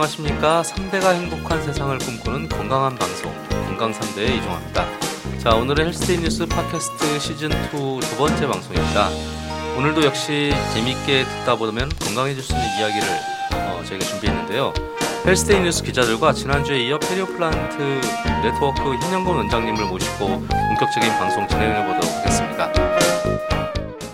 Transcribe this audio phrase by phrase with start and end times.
[0.00, 0.62] 안녕하십니까?
[0.62, 3.30] 3대가 행복한 세상을 꿈꾸는 건강한 방송
[3.66, 4.86] 건강 3대의 이종합니다.
[5.38, 9.08] 자 오늘의 헬스데이 뉴스 팟캐스트 시즌2 두 번째 방송입니다.
[9.76, 13.08] 오늘도 역시 재밌게 듣다 보면 건강해질 수 있는 이야기를
[13.54, 14.72] 어, 저희가 준비했는데요.
[15.26, 18.00] 헬스데이 뉴스 기자들과 지난주에 이어 페리오 플란트
[18.42, 22.72] 네트워크 현영건 원장님을 모시고 본격적인 방송 진행해 보도록 하겠습니다.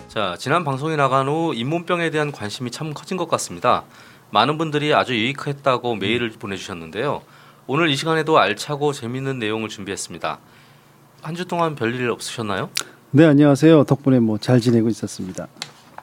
[0.08, 3.84] 자, 지난 방송이 나간 후 잇몸병에 대한 관심이 참 커진 것 같습니다.
[4.30, 7.22] 많은 분들이 아주 유익했다고 메일을 보내주셨는데요.
[7.66, 10.38] 오늘 이 시간에도 알차고 재미있는 내용을 준비했습니다.
[11.22, 12.70] 한 주 동안 별일 없으셨나요?
[13.10, 13.84] 네 안녕하세요.
[13.84, 15.48] 덕분에 뭐 잘 지내고 있었습니다.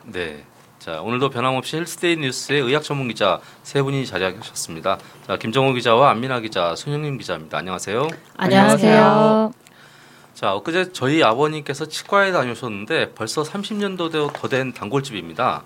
[0.06, 0.44] 네.
[0.80, 4.98] 자 오늘도 변함없이 헬스데이 뉴스의 의학 전문 기자 세 분이 자리하셨습니다.
[5.26, 7.58] 자 김정호 기자와 안민아 기자, 손영림 기자입니다.
[7.60, 8.08] 안녕하세요.
[8.36, 9.54] 안녕하세요.
[10.34, 15.64] 자 엊그제 저희 아버님께서 치과에 다녀오셨는데 벌써 30년도 더 된 단골집입니다.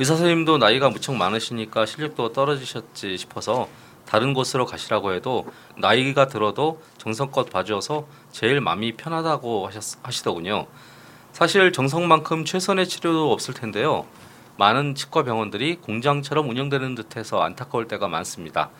[0.00, 3.68] 의사 선생님도 나이가 무척 많으시니까 실력도 떨어지셨지 싶어서
[4.06, 5.44] 다른 곳으로 가시라고 해도
[5.76, 10.66] 나이가 들어도 정성껏 봐주어서 제일 마음이 편하다고 하셨, 하시더군요.
[11.32, 14.06] 사실 정성만큼 최선의 치료도 없을 텐데요.
[14.56, 18.70] 많은 치과 병원들이 공장처럼 운영되는 듯해서 안타까울 때가 많습니다.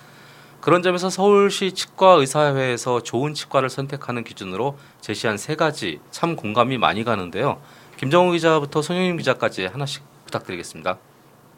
[0.61, 7.61] 그런 점에서 서울시 치과의사회에서 좋은 치과를 선택하는 기준으로 제시한 세 가지 참 공감이 많이 가는데요.
[7.96, 10.98] 김정우 기자부터 손영임 기자까지 하나씩 부탁드리겠습니다.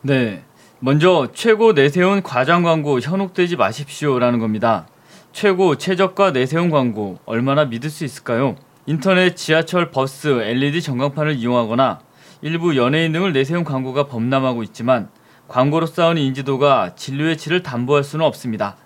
[0.03, 0.43] 네.
[0.79, 4.87] 먼저 최고 내세운 과장 광고 현혹되지 마십시오라는 겁니다.
[5.33, 8.57] 최고 최저가 내세운 광고 얼마나 믿을 수 있을까요?
[8.87, 12.01] 인터넷, 지하철, 버스, LED 전광판을 이용하거나
[12.41, 15.11] 일부 연예인 등을 내세운 광고가 범람하고 있지만
[15.49, 18.77] 광고로 쌓은 인지도가 진료의 질을 담보할 수는 없습니다.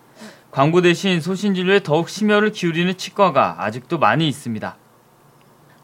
[0.51, 4.77] 광고 대신 소신 진료에 더욱 심혈을 기울이는 치과가 아직도 많이 있습니다.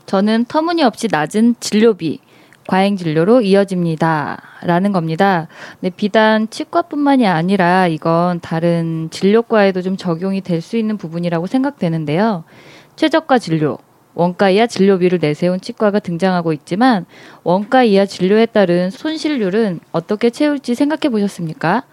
[0.07, 2.19] 저는 터무니없이 낮은 진료비,
[2.67, 4.43] 과잉 진료로 이어집니다.
[4.63, 5.49] 라는 겁니다.
[5.81, 12.45] 근데 비단 치과뿐만이 아니라 이건 다른 진료과에도 좀 적용이 될 수 있는 부분이라고 생각되는데요.
[12.97, 13.79] 최저가 진료,
[14.15, 17.07] 원가 이하 진료비를 내세운 치과가 등장하고 있지만
[17.43, 21.85] 원가 이하 진료에 따른 손실률은 어떻게 채울지 생각해 보셨습니까?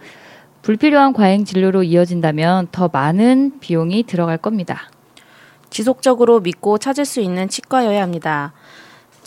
[0.63, 4.89] 불필요한 과잉 진료로 이어진다면 더 많은 비용이 들어갈 겁니다.
[5.69, 8.53] 지속적으로 믿고 찾을 수 있는 치과여야 합니다.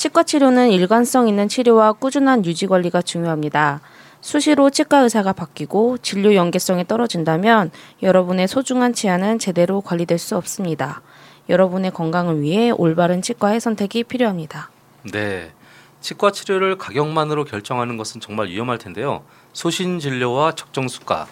[0.01, 3.83] 치과 치료는 일관성 있는 치료와 꾸준한 유지 관리가 중요합니다.
[4.23, 7.71] 수시로 치과 의사가 바뀌고 진료 연계성이 떨어진다면
[8.03, 11.03] 여러분의 소중한 치아는 제대로 관리될 수 없습니다.
[11.51, 14.71] 여러분의 건강을 위해 올바른 치과의 선택이 필요합니다.
[15.13, 15.53] 네.
[16.01, 19.23] 치과 치료를 가격만으로 결정하는 것은 정말 위험할 텐데요.
[19.53, 21.27] 소신 진료와 적정 수가,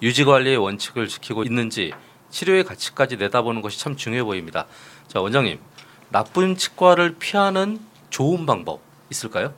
[0.00, 1.92] 유지 관리의 원칙을 지키고 있는지
[2.30, 4.64] 치료의 가치까지 내다보는 것이 참 중요해 보입니다.
[5.08, 5.58] 자, 원장님.
[6.08, 7.80] 나쁜 치과를 피하는
[8.14, 8.78] 좋은 방법
[9.10, 9.52] 있을까요?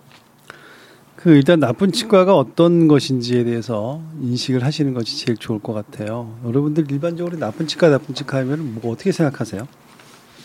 [1.15, 6.35] 그 일단 나쁜 치과가 어떤 것인지에 대해서 인식을 하시는 것이 제일 좋을 것 같아요.
[6.43, 9.69] 여러분들 일반적으로 나쁜 치과 나쁜 치과 하면 뭐 어떻게 생각하세요?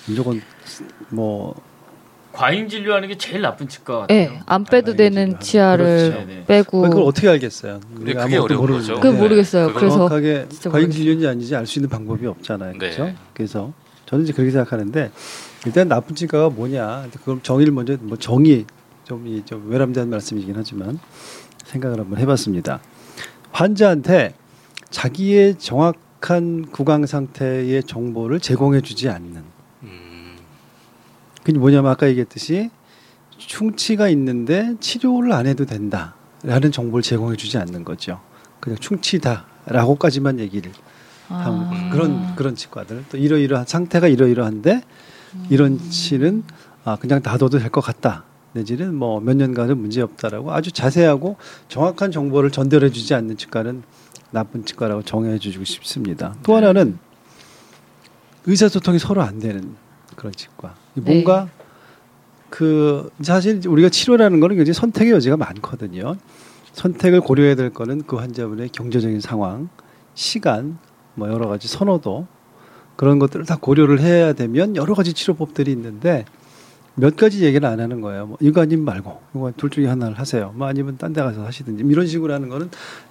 [0.07, 0.41] 무조건
[1.07, 1.55] 뭐
[2.33, 4.29] 과잉 진료하는 게 제일 나쁜 치과 같아요.
[4.29, 5.39] 네, 안 빼도 아, 되는.
[5.39, 6.27] 치아를 그렇죠.
[6.27, 6.43] 네.
[6.47, 7.79] 빼고 그걸 어떻게 알겠어요?
[7.95, 8.99] 근데 그게 아무것도 어려운 모르는 거죠.
[8.99, 9.07] 그.
[9.07, 9.73] 모르겠어요.
[9.73, 10.91] 그래서 정확하게 과잉 모르겠어요.
[10.91, 12.73] 진료인지 아닌지 알 수 있는 방법이 없잖아요.
[12.73, 12.77] 네.
[12.77, 13.13] 그렇죠?
[13.33, 13.71] 그래서
[14.07, 15.11] 저는 이제 그렇게 생각하는데
[15.65, 17.09] 일단 나쁜 치과가 뭐냐?
[17.23, 18.65] 그럼 정의를 먼저 뭐 정의
[19.03, 20.99] 좀이 좀 외람된 말씀이긴 하지만
[21.65, 22.79] 생각을 한번 해봤습니다.
[23.51, 24.33] 환자한테
[24.89, 29.43] 자기의 정확한 구강 상태의 정보를 제공해주지 않는.
[29.83, 30.35] 음,
[31.43, 32.69] 그게 뭐냐면 아까 얘기했듯이
[33.37, 38.21] 충치가 있는데 치료를 안 해도 된다라는 정보를 제공해주지 않는 거죠.
[38.59, 40.71] 그냥 충치다라고까지만 얘기를
[41.27, 41.89] 하는 아.
[41.91, 44.81] 그런 그런 치과들 또 이러이러한 상태가 이러이러한데
[45.49, 46.43] 이런 치는
[46.83, 51.37] 아 그냥 놔둬도 될 것 같다 내지는 뭐 몇 년간은 문제 없다라고 아주 자세하고
[51.69, 53.83] 정확한 정보를 전달해 주지 않는 치과는
[54.31, 56.35] 나쁜 치과라고 정해 주고 싶습니다.
[56.43, 56.97] 또 하나는
[58.45, 59.75] 의사소통이 서로 안 되는
[60.15, 60.75] 그런 치과.
[60.95, 61.47] 뭔가
[62.49, 66.15] 그 사실 우리가 치료라는 거는 굉장히 선택의 여지가 많거든요.
[66.73, 69.69] 선택을 고려해야 될 거는 그 환자분의 경제적인 상황,
[70.13, 70.77] 시간,
[71.15, 72.27] 뭐 여러 가지 선호도
[73.01, 76.23] 그런 것들을 다 고려를 해야 되면 여러 가지 치료법들이 있는데
[76.93, 78.27] 몇 가지 얘기를 안 하는 거예요.
[78.27, 80.53] 뭐 이거 아니면 말고 이거 둘 중에 하나를 하세요.
[80.55, 82.69] 뭐 아니면 딴 데 가서 하시든지 이런 식으로 하는 거는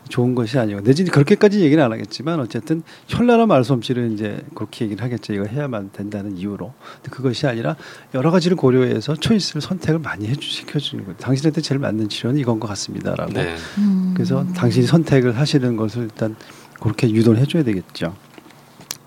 [0.08, 5.34] 좋은 것이 아니고 내지 그렇게까지 얘기는 안 하겠지만 어쨌든 현란한 말솜씨를 이제 그렇게 얘기를 하겠죠.
[5.34, 6.72] 이거 해야만 된다는 이유로.
[7.02, 7.74] 근데 그것이 아니라
[8.14, 11.16] 여러 가지를 고려해서 초이스를 선택을 많이 해주 시켜 주는 거예요.
[11.18, 13.32] 당신한테 제일 맞는 치료는 이건 것 같습니다라고.
[13.32, 13.56] 네.
[13.78, 14.12] 음.
[14.14, 16.36] 그래서 당신이 선택을 하시는 것을 일단
[16.78, 18.14] 그렇게 유도를 해줘야 되겠죠.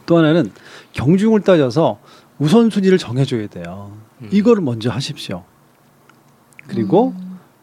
[0.06, 0.52] 또 하나는
[0.94, 2.00] 경중을 따져서
[2.40, 3.96] 우선순위를 정해줘야 돼요.
[4.22, 4.30] 음.
[4.32, 5.44] 이거를 먼저 하십시오.
[6.68, 7.14] 그리고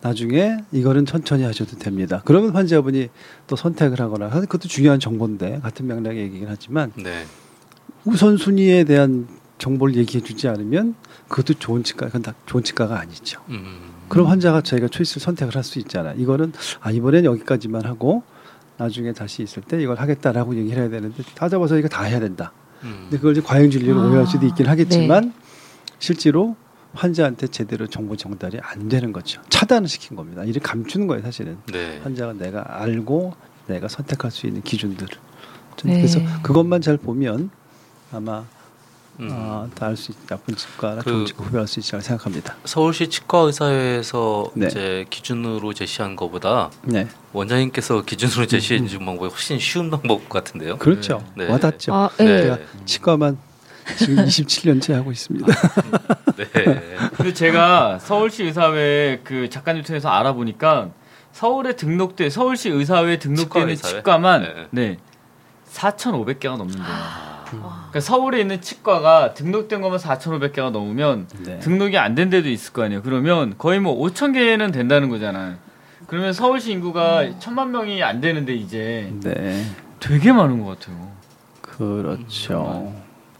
[0.02, 2.22] 나중에 이거는 천천히 하셔도 됩니다.
[2.25, 3.08] 그러면 환자분이
[3.46, 7.25] 또 선택을 하거나 사실 그것도 중요한 정보인데 같은 맥락의 얘기긴 하지만 네.
[8.04, 9.28] 우선순위에 대한
[9.58, 10.94] 정보를 얘기해 주지 않으면
[11.28, 13.42] 그것도 좋은 치과 그건 다 좋은 치과가 아니죠.
[13.50, 13.90] 음.
[14.08, 16.12] 그럼 환자가 자기가 초이스를 선택을 할 수 있잖아.
[16.14, 18.22] 이거는 아 이번엔 여기까지만 하고
[18.81, 22.53] 나중에 다시 있을 때 이걸 하겠다라고 얘기를 해야 되는데 다 잡아서 이거 다 해야 된다.
[22.82, 23.00] 음.
[23.03, 25.32] 근데 그걸 이제 과잉 진료로 아, 오해할 수도 있긴 하겠지만 네.
[25.99, 26.56] 실제로
[26.94, 29.43] 환자한테 제대로 정보 전달이 안 되는 거죠.
[29.50, 30.44] 차단을 시킨 겁니다.
[30.44, 31.59] 이를 감추는 거예요, 사실은.
[31.71, 32.00] 네.
[32.03, 33.35] 환자가 내가 알고
[33.67, 35.11] 내가 선택할 수 있는 기준들을.
[35.76, 35.99] 좀 네.
[35.99, 37.50] 그래서 그것만 잘 보면
[38.12, 38.44] 아마
[39.20, 39.28] 음.
[39.32, 42.56] 아, 다알수 있, 나쁜 치과나 그- 좋은 치과 구별할 수 있다고 생각합니다.
[42.64, 44.67] 서울시 치과 의사회에서 네.
[44.67, 50.78] 이제 기준으로 제시한 것보다 네, 원장님께서 기준으로 제시해 주신 방법이 훨씬 쉬운 방법 같은데요.
[50.78, 51.22] 그렇죠.
[51.37, 51.49] 네.
[51.50, 51.94] 와닿죠.
[51.94, 52.25] 아, 예.
[52.25, 52.43] 네.
[52.43, 53.38] 제가 치과만
[53.99, 55.46] 지금 27년째 하고 있습니다.
[56.37, 56.46] 네.
[57.16, 60.90] 근데 제가 서울시 의사회 그 작가님 통해서 알아보니까
[61.32, 63.93] 서울에 등록돼 서울시 의사회에 등록되는 치과 의사회?
[63.99, 64.66] 치과만 네.
[64.70, 64.99] 네.
[65.73, 67.30] 4,500개가 넘는데요.
[67.62, 67.87] 아.
[67.91, 71.58] 그러니까 서울에 있는 치과가 등록된 것만 4,500개가 넘으면 네.
[71.61, 73.02] 등록이 안 된 데도 있을 거 아니에요.
[73.02, 75.55] 그러면 거의 뭐 5천 개는 된다는 거잖아요.
[76.06, 79.64] 그러면 서울시 인구가 천만 명이 안 되는데 이제 네,
[80.00, 81.11] 되게 많은 것 같아요.
[81.61, 82.93] 그렇죠.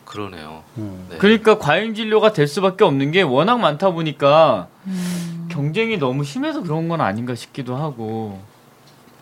[0.05, 0.62] 그러네요.
[0.79, 1.07] 음.
[1.11, 1.19] 네.
[1.19, 5.47] 그러니까 과잉 진료가 될 수밖에 없는 게 워낙 많다 보니까 음.
[5.51, 8.41] 경쟁이 너무 심해서 그런 건 아닌가 싶기도 하고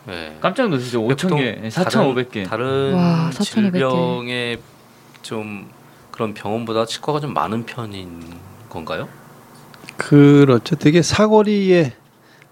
[0.06, 0.36] 네.
[0.40, 1.02] 깜짝 놀라시죠?
[1.02, 2.48] 5천 개, 4,500개.
[2.48, 3.78] 다른 와, 4,500 개.
[3.78, 4.58] 질병의
[5.28, 5.68] 좀
[6.10, 8.22] 그런 병원보다 치과가 좀 많은 편인
[8.70, 9.10] 건가요?
[9.98, 10.74] 그렇죠.
[10.74, 11.92] 되게 사거리에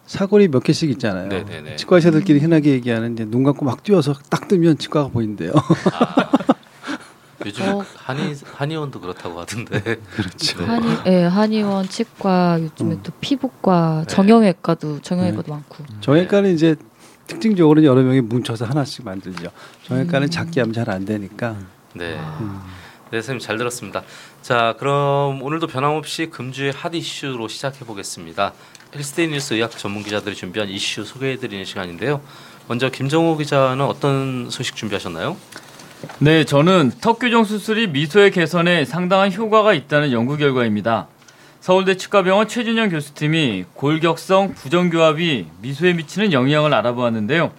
[0.04, 1.28] 사거리 몇 개씩 있잖아요.
[1.28, 1.76] 네네네.
[1.76, 5.52] 치과 의사들끼리 흔하게 얘기하는 이제 눈 감고 막 뛰어서 딱 뜨면 치과가 보인대요.
[7.46, 7.82] 요즘 어.
[7.96, 9.80] 한의 한의원도 그렇다고 하던데.
[10.10, 10.62] 그렇죠.
[10.66, 13.00] 한의, 예, 한의원, 치과, 요즘에 음.
[13.02, 14.14] 또 피부과, 네.
[14.14, 15.84] 정형외과도 정형외과도 많고.
[16.02, 16.76] 정형외과는 이제
[17.26, 19.48] 특징적으로 여러 명이 뭉쳐서 하나씩 만들죠.
[19.84, 20.30] 정형외과는 음.
[20.30, 21.56] 작게 하면 잘 안 되니까.
[21.96, 22.18] 네.
[22.40, 22.60] 음.
[23.10, 24.02] 네, 선생님 잘 들었습니다.
[24.42, 28.52] 자, 그럼 오늘도 변함없이 금주의 핫 이슈로 시작해 보겠습니다.
[28.94, 32.20] 헬스데이 뉴스 의학 전문 기자들이 준비한 이슈 소개해 드리는 시간인데요.
[32.66, 35.36] 먼저 김정호 기자는 어떤 소식 준비하셨나요?
[36.18, 41.06] 네, 저는 턱 교정 수술이 미소의 개선에 상당한 효과가 있다는 연구 결과입니다.
[41.60, 47.52] 서울대 치과병원 최준영 교수팀이 골격성 부정교합이 미소에 미치는 영향을 알아보았는데요.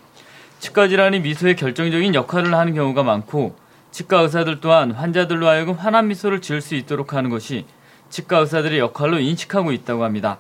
[0.60, 3.56] 치과 질환이 미소에 결정적인 역할을 하는 경우가 많고
[3.92, 7.66] 치과 의사들 또한 환자들로 하여금 환한 미소를 지을 수 있도록 하는 것이
[8.10, 10.38] 치과 의사들의 역할로 인식하고 있다고 합니다.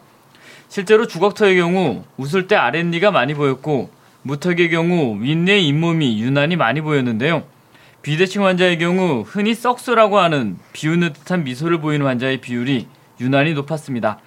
[0.69, 3.89] 실제로 주걱턱의 경우 웃을 때 아랫니가 많이 보였고
[4.23, 7.43] 무턱의 경우 윗내 잇몸이 유난히 많이 보였는데요.
[8.01, 12.87] 비대칭 환자의 경우 흔히 썩소라고 하는 비웃는 듯한 미소를 보이는 환자의 비율이
[13.19, 14.19] 유난히 높았습니다.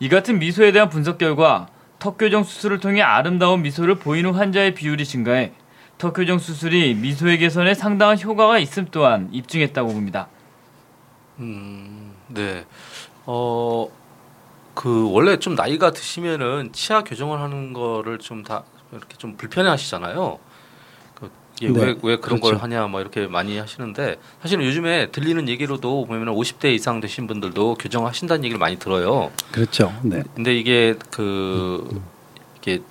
[0.00, 1.68] 이 같은 미소에 대한 분석 결과
[1.98, 5.52] 턱 교정 수술을 통해 아름다운 미소를 보이는 환자의 비율이 증가해
[5.98, 10.28] 턱 교정 수술이 미소의 개선에 상당한 효과가 있음 또한 입증했다고 봅니다.
[11.38, 12.64] 음, 네.
[13.26, 13.88] 어,
[14.74, 20.38] 그 원래 좀 나이가 드시면은 치아 교정을 하는 거를 좀 다 이렇게 좀 불편해 하시잖아요.
[21.14, 21.30] 그
[21.60, 22.62] 이게 네, 왜, 왜 그런 걸 그렇죠.
[22.64, 28.44] 하냐 뭐 이렇게 많이 하시는데 사실은 요즘에 들리는 얘기로도 보면 50대 이상 되신 분들도 교정하신다는
[28.44, 29.30] 얘기를 많이 들어요.
[29.52, 29.92] 그렇죠.
[30.02, 30.22] 네.
[30.34, 32.02] 근데 이게 그
[32.60, 32.82] 이게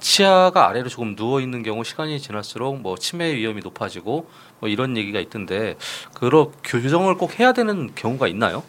[0.00, 4.26] 치아가 아래로 조금 누워 있는 경우 시간이 지날수록 뭐 치매 위험이 높아지고
[4.60, 5.76] 뭐 이런 얘기가 있던데
[6.14, 8.62] 그런 교정을 꼭 해야 되는 경우가 있나요?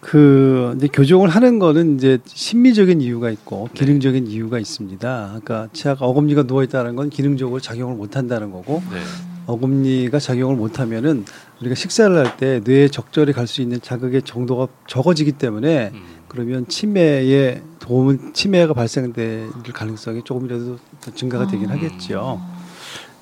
[0.00, 5.26] 그 이제 교정을 하는 거는 이제 심미적인 이유가 있고 기능적인 이유가 있습니다.
[5.42, 8.98] 그러니까 치아가 어금니가 누워 있다는 건 기능적으로 작용을 못 한다는 거고 네.
[9.46, 11.24] 어금니가 작용을 못 하면은
[11.60, 16.17] 우리가 식사를 할 때 뇌에 적절히 갈 수 있는 자극의 정도가 적어지기 때문에 음.
[16.28, 21.74] 그러면 치매에 도움은 치매가 발생될 가능성이 조금이라도 더 증가가 되긴 아.
[21.74, 22.40] 하겠죠.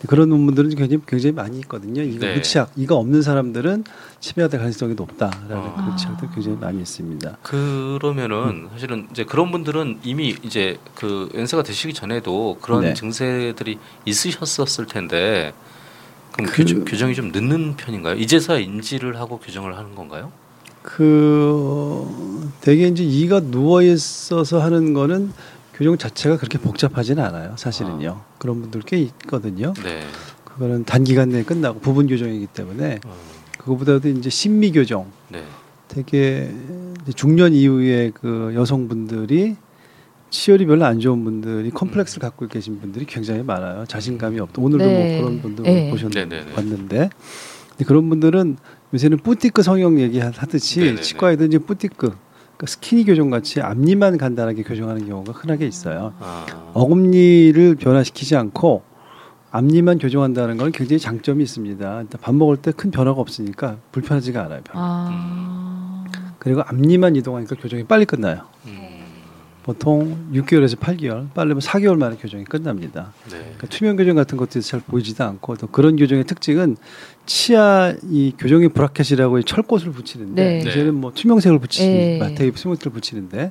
[0.09, 2.03] 그런 논문들은 굉장히 굉장히 많이 있거든요.
[2.03, 2.35] 이거 네.
[2.35, 3.85] 무치약 이거 없는 사람들은
[4.21, 5.75] 치매가 될 가능성이 높다라는 아.
[5.75, 7.39] 그런 치약들 굉장히 많이 있습니다.
[7.43, 12.95] 그러면은 사실은 이제 그런 분들은 이미 이제 그 연세가 드시기 전에도 그런 네.
[12.95, 15.55] 증세들이 있으셨었을 텐데
[16.33, 18.17] 그럼 그- 교정, 교정이 좀 늦는 편인가요?
[18.17, 20.31] 이제서야 인지를 하고 교정을 하는 건가요?
[20.87, 22.07] 그
[22.61, 25.33] 대개 이제 이가 누워 있어서 하는 거는
[25.75, 27.55] 교정 자체가 그렇게 복잡하지는 않아요.
[27.57, 28.23] 사실은요.
[28.39, 29.75] 그런 분들 꽤 있거든요.
[29.83, 30.03] 네.
[30.45, 33.15] 그거는 단기간 내에 끝나고 부분 교정이기 때문에 어,
[33.59, 35.11] 그거보다도 이제 심미 교정.
[35.29, 35.45] 네.
[35.89, 36.55] 되게
[37.03, 39.57] 이제 중년 이후에 그 여성분들이
[40.31, 43.85] 치열이 별로 안 좋은 분들이 컴플렉스를 갖고 계신 분들이 굉장히 많아요.
[43.87, 44.63] 자신감이 없다.
[44.63, 45.19] 오늘도 네.
[45.19, 45.91] 뭐 그런 분들 네.
[45.91, 46.53] 보셨는데 네, 네, 네.
[46.55, 47.11] 봤는데
[47.71, 48.57] 근데 그런 분들은
[48.95, 51.03] 요새는 뿌띠크 성형 얘기하듯이 네, 네, 네.
[51.03, 52.15] 치과에도 이제 뿌띠크
[52.57, 56.15] 그 스키니 교정 같이 앞니만 간단하게 교정하는 경우가 흔하게 있어요.
[56.21, 58.83] 아, 어금니를 변화시키지 않고
[59.51, 62.01] 앞니만 교정한다는 건 굉장히 장점이 있습니다.
[62.03, 64.61] 일단 밥 먹을 때 큰 변화가 없으니까 불편하지가 않아요.
[64.63, 64.79] 별로.
[64.79, 66.05] 아.
[66.39, 68.43] 그리고 앞니만 이동하니까 교정이 빨리 끝나요.
[68.67, 68.79] 음,
[69.65, 73.13] 보통 6개월에서 8개월, 빠르면 4개월 만에 교정이 끝납니다.
[73.25, 73.39] 네.
[73.39, 76.77] 그러니까 투명 교정 같은 것도 잘 보이지도 않고 또 그런 교정의 특징은
[77.27, 80.59] 치아 이 교정의 브라켓이라고 이 철꽃을 붙이는데 네.
[80.71, 82.19] 이제는 뭐 투명색을 붙이지 네.
[82.19, 83.51] 마테이 스모트를 붙이는데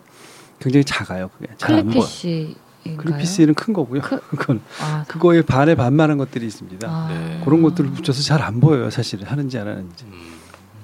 [0.60, 1.29] 굉장히 작아요.
[1.38, 1.94] 그게 잘안 보여.
[1.96, 2.55] 클리피시.
[2.98, 4.01] 클리피스는 큰 거고요.
[4.01, 6.88] 크- 그건 아, 그거에 반에 반만한 것들이 있습니다.
[6.89, 7.08] 아.
[7.10, 7.41] 네.
[7.44, 8.89] 그런 것들을 붙여서 잘 안 보여요.
[8.89, 10.05] 사실은 하는지 안 하는지.
[10.05, 10.12] 음,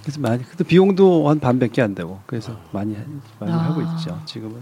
[0.01, 3.03] 그래서 많이 근데 비용도 한 반밖에 안 되고 그래서 많이 하-
[3.39, 3.57] 많이 아.
[3.57, 4.19] 하고 있죠.
[4.25, 4.55] 지금은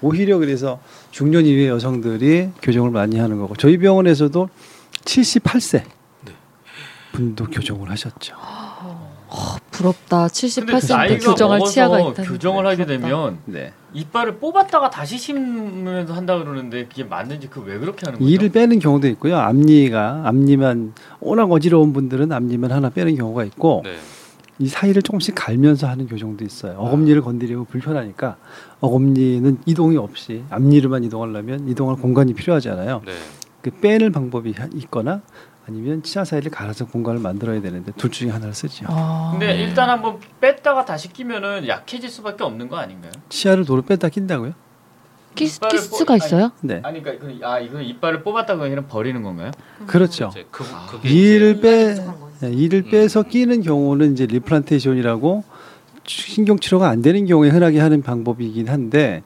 [0.00, 4.48] 오히려 그래서 중년 이후의 여성들이 교정을 많이 하는 거고 저희 병원에서도
[5.04, 5.84] 78세 네.
[7.16, 8.36] 분도 교정을 하셨죠.
[9.70, 10.28] 부럽다.
[10.28, 12.22] 근데 78세인데 나이가 교정할 치아가 있다.
[12.22, 13.72] 교정을 하게 되면 네.
[13.94, 18.30] 이빨을 뽑았다가 다시 심으면서 한다 그러는데 그게 맞는지 그 왜 그렇게 하는 거죠?
[18.30, 19.36] 이를 빼는 경우도 있고요.
[19.38, 23.96] 앞니가 앞니만 워낙 어지러운 분들은 앞니만 하나 빼는 경우가 있고 네.
[24.58, 26.78] 이 사이를 조금씩 갈면서 하는 교정도 있어요.
[26.78, 28.36] 어금니를 건드리면 불편하니까
[28.80, 33.02] 어금니는 이동이 없이 앞니로만 이동하려면 이동할 공간이 필요하잖아요.
[33.04, 33.12] 네.
[33.62, 35.22] 그 빼는 방법이 하- 있거나
[35.68, 38.86] 아니면 치아 사이를 갈아서 공간을 만들어야 되는데 둘 중에 하나를 쓰죠.
[38.88, 39.30] 아.
[39.32, 43.10] 근데 일단 한번 뺐다가 다시 끼면은 약해질 수밖에 없는 거 아닌가요?
[43.28, 44.52] 치아를 도로 뺐다 낀다고요?
[45.34, 46.52] 케이스, 케이스가 뽑- 있어요?
[46.62, 49.50] 네, 아니 그러니까 그- 아 이거 이빨을 뽑았다가 그냥 버리는 건가요?
[49.86, 50.32] 그렇죠.
[50.50, 50.88] 그, 아.
[51.04, 51.94] 이를 빼.
[52.40, 52.90] 네, 이를 음.
[52.90, 55.44] 빼서 끼는 경우는 이제 replantation이라고
[56.06, 59.22] 신경 치료가 안 되는 경우에 흔하게 하는 방법이긴 한데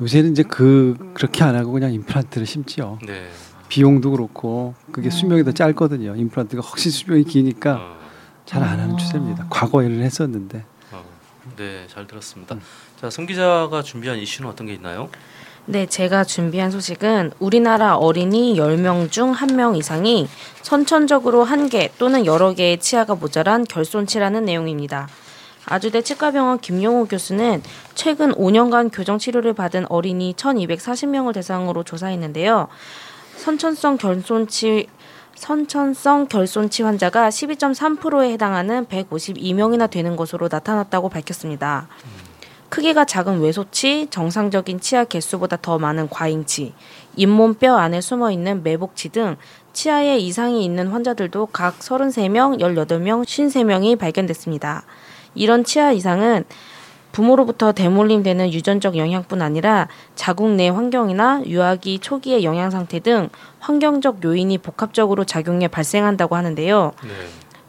[0.00, 2.98] 요새는 이제 그 그렇게 안 하고 그냥 임플란트를 심지요.
[3.06, 3.28] 네.
[3.74, 6.16] 비용도 그렇고 그게 수명이 더 짧거든요.
[6.16, 7.96] 임플란트가 훨씬 수명이 기니까 어,
[8.44, 8.96] 잘안 하는 아.
[8.96, 9.46] 추세입니다.
[9.48, 11.02] 과거에는 했었는데 어,
[11.56, 12.56] 네, 잘 들었습니다.
[12.56, 12.60] 음.
[13.00, 15.08] 자, 송 기자가 준비한 이슈는 어떤 게 있나요?
[15.66, 20.26] 네, 제가 준비한 소식은 우리나라 어린이 10명 중 1명 이상이
[20.62, 25.08] 선천적으로 한 개 또는 여러 개의 치아가 모자란 결손치라는 내용입니다.
[25.66, 27.62] 아주대 치과병원 김용호 교수는
[27.94, 32.66] 최근 5년간 교정 치료를 받은 어린이 1240명을 대상으로 조사했는데요.
[33.40, 34.86] 선천성 결손치
[35.34, 41.88] 선천성 결손치 환자가 12.3%에 해당하는 152명이나 되는 것으로 나타났다고 밝혔습니다.
[42.68, 46.74] 크기가 작은 외소치, 정상적인 치아 개수보다 더 많은 과잉치,
[47.16, 49.36] 잇몸 뼈 안에 숨어 있는 매복치 등
[49.72, 54.84] 치아에 이상이 있는 환자들도 각 33명, 18명, 53명이 발견됐습니다.
[55.34, 56.44] 이런 치아 이상은
[57.12, 64.58] 부모로부터 대물림되는 유전적 영향뿐 아니라 자궁 내 환경이나 유아기 초기의 영양 상태 등 환경적 요인이
[64.58, 66.92] 복합적으로 작용해 발생한다고 하는데요.
[67.02, 67.10] 네.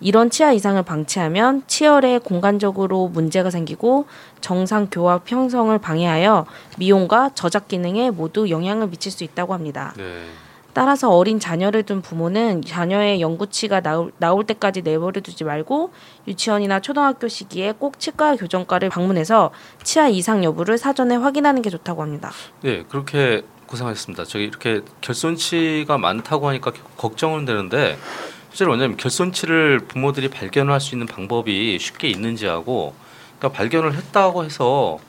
[0.01, 4.05] 이런 치아 이상을 방치하면 치열에 공간적으로 문제가 생기고
[4.41, 6.45] 정상 교합 형성을 방해하여
[6.79, 9.93] 미용과 저작 기능에 모두 영향을 미칠 수 있다고 합니다.
[9.95, 10.25] 네.
[10.73, 15.91] 따라서 어린 자녀를 둔 부모는 자녀의 영구치가 나올, 나올 때까지 내버려두지 말고
[16.27, 19.51] 유치원이나 초등학교 시기에 꼭 치과 교정과를 방문해서
[19.83, 22.31] 치아 이상 여부를 사전에 확인하는 게 좋다고 합니다.
[22.61, 24.25] 네, 그렇게 고생하셨습니다.
[24.25, 27.97] 저기 이렇게 결손치가 많다고 하니까 겨- 걱정은 되는데
[28.49, 32.93] 실제로 뭐냐면 결손치를 부모들이 발견할 수 있는 방법이 쉽게 있는지하고
[33.39, 34.99] 그러니까 발견을 했다고 해서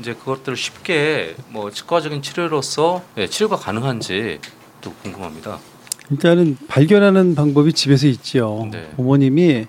[0.00, 4.40] 이제 그것들을 쉽게 뭐 치과적인 치료로서 예, 치료가 가능한지
[4.84, 5.58] 또 궁금합니다.
[6.10, 8.68] 일단은 발견하는 방법이 집에서 있지요.
[8.70, 8.90] 네.
[8.96, 9.66] 부모님이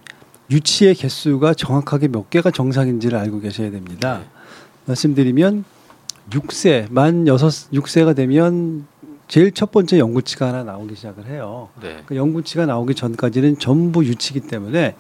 [0.51, 4.19] 유치의 개수가 정확하게 몇 개가 정상인지를 알고 계셔야 됩니다.
[4.19, 4.25] 네.
[4.85, 5.63] 말씀드리면
[6.31, 8.85] 6세 만 6, 6세가 되면
[9.27, 11.69] 제일 첫 번째 영구치가 하나 나오기 시작을 해요.
[11.81, 12.03] 네.
[12.05, 14.95] 그 영구치가 나오기 전까지는 전부 유치기 때문에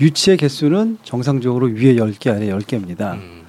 [0.00, 3.12] 유치의 개수는 정상적으로 위에 10개 아래 10개입니다.
[3.14, 3.42] 음,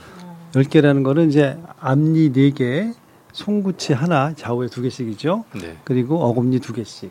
[0.51, 2.93] 10개라는 거는 이제 앞니 4개,
[3.39, 5.45] 송구치 하나, 좌우에 두 개씩이죠.
[5.61, 5.77] 네.
[5.85, 7.09] 그리고 어금니 두 개씩.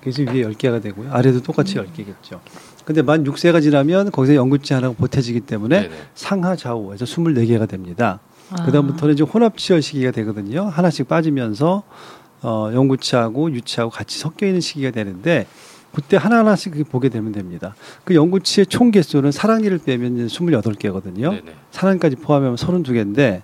[0.00, 1.12] 그래서 위에 10개가 되고요.
[1.12, 2.38] 아래도 똑같이 10개겠죠.
[2.84, 5.88] 근데 만 6세가 지나면 거기서 영구치 하나가 보태지기 때문에 네.
[5.88, 5.94] 네.
[6.14, 8.20] 상하 좌우에서 24개가 됩니다.
[8.50, 8.64] 아.
[8.66, 10.62] 그다음부터는 이제 혼합 치열 시기가 되거든요.
[10.62, 11.82] 하나씩 빠지면서
[12.42, 15.48] 어, 영구치하고 유치하고 같이 섞여 있는 시기가 되는데
[15.92, 17.74] 그때 하나하나씩 보게 되면 됩니다.
[18.04, 21.32] 그 영구치의 총 개수는 사랑니를 빼면 이제 28개거든요.
[21.32, 21.42] 네.
[21.44, 21.54] 네.
[21.72, 23.42] 사랑까지 포함하면 32개인데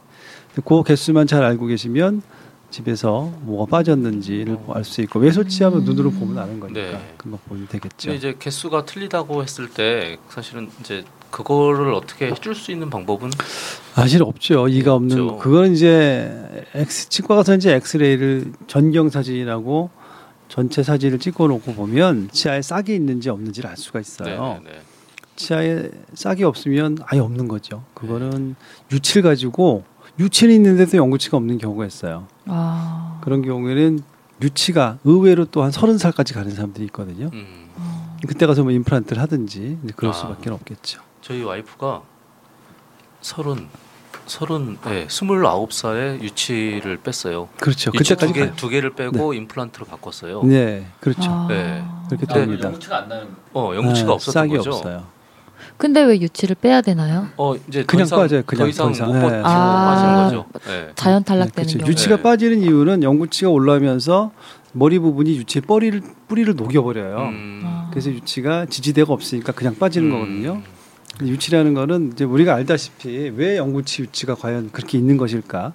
[0.62, 2.22] 그 개수만 잘 알고 계시면
[2.70, 7.14] 집에서 뭐가 빠졌는지를 알수 있고 외소치하면 눈으로 보면 아는 거니까 네.
[7.16, 8.12] 금방 보면 되겠죠.
[8.12, 13.30] 이제 개수가 틀리다고 했을 때 사실은 이제 그거를 어떻게 해줄 수 있는 방법은
[13.94, 14.66] 사실 없죠.
[14.68, 15.38] 이가 없는 없죠.
[15.38, 19.90] 그거는 이제 엑스 치과 가서 이제 엑스레이를 전경 사진이라고
[20.48, 24.60] 전체 사진을 찍어 놓고 보면 치아에 싹이 있는지 없는지를 알 수가 있어요.
[24.64, 24.82] 네, 네, 네.
[25.36, 27.84] 치아에 싹이 없으면 아예 없는 거죠.
[27.94, 28.54] 그거는
[28.92, 29.84] 유치를 가지고
[30.18, 32.26] 유치는 있는데도 영구치가 없는 경우가 있어요.
[32.46, 33.18] 아.
[33.22, 34.00] 그런 경우에는
[34.42, 37.30] 유치가 의외로 또 한 서른 살까지 가는 사람들이 있거든요.
[37.32, 37.64] 음.
[38.26, 40.14] 그때 가서 뭐 임플란트를 하든지 이제 그럴 아.
[40.14, 41.00] 수밖에 없겠죠.
[41.20, 42.02] 저희 와이프가
[43.20, 43.68] 서른
[44.26, 47.48] 서른 네, 스물아홉 살에 유치를 뺐어요.
[47.60, 47.90] 그렇죠.
[47.94, 48.56] 유치 그때까지 두, 개.
[48.56, 50.42] 두 개를 빼고 임플란트로 바꿨어요.
[50.44, 51.22] 네, 그렇죠.
[51.30, 51.46] 아.
[51.48, 51.84] 네.
[52.08, 52.34] 그렇게 네.
[52.34, 52.66] 됩니다.
[52.68, 54.70] 영구치가 안 나는 어 영구치가 네, 없었던 싹이 거죠.
[54.70, 55.04] 없어요.
[55.76, 57.28] 근데 왜 유치를 빼야 되나요?
[57.36, 59.06] 어 이제 그냥 이상, 빠져요, 그냥 더 이상 더 이상.
[59.08, 59.20] 못 네.
[59.22, 59.84] 버티고 아.
[59.86, 60.46] 빠지는 거죠.
[60.66, 60.88] 네.
[60.94, 61.78] 자연 네, 탈락되는 그렇죠.
[61.78, 61.90] 경우.
[61.90, 62.22] 유치가 네.
[62.22, 64.32] 빠지는 이유는 영구치가 올라오면서
[64.72, 67.16] 머리 부분이 유치의 뿌리를 뿌리를 녹여버려요.
[67.18, 67.62] 음.
[67.64, 67.88] 아.
[67.90, 70.12] 그래서 유치가 지지대가 없으니까 그냥 빠지는 음.
[70.12, 70.62] 거거든요.
[71.22, 75.72] 유치라는 거는 이제 우리가 알다시피 왜 영구치 유치가 과연 그렇게 있는 것일까?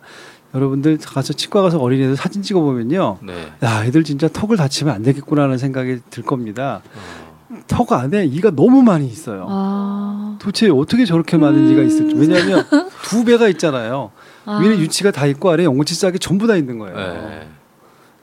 [0.54, 3.20] 여러분들 가서 치과 가서 어린이들 사진 찍어 보면요.
[3.22, 3.34] 네.
[3.64, 6.82] 야, 애들 진짜 턱을 다치면 안 되겠구나라는 생각이 들 겁니다.
[6.96, 7.29] 어.
[7.68, 9.46] 턱 안에 이가 너무 많이 있어요.
[9.50, 10.38] 아.
[10.40, 12.16] 도대체 어떻게 저렇게 많은 이가 있을지.
[12.16, 12.66] 왜냐하면
[13.04, 14.12] 두 배가 있잖아요.
[14.46, 14.60] 아.
[14.60, 16.96] 위에 유치가 다 있고 아래 영구치 싹이 전부 다 있는 거예요.
[16.96, 17.48] 네.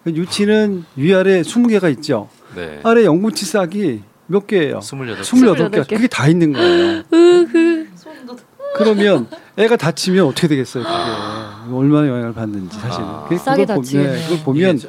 [0.05, 2.29] 그 유치는 위아래 20개가 있죠.
[2.55, 2.81] 네.
[2.85, 4.81] 아래 영구치 싹이 몇 개예요?
[4.81, 5.23] 스물여덟.
[5.25, 5.71] 28개.
[5.83, 5.89] 28개.
[5.89, 7.03] 그게 다 있는 거예요.
[8.77, 10.95] 그러면 애가 다치면 어떻게 되겠어요, 그게.
[11.75, 13.01] 얼마나 영향을 받는지 사실.
[13.03, 13.27] 아.
[13.29, 13.83] 그- 싹이 그걸 보-.
[13.83, 14.89] 네, 그걸 보면 이게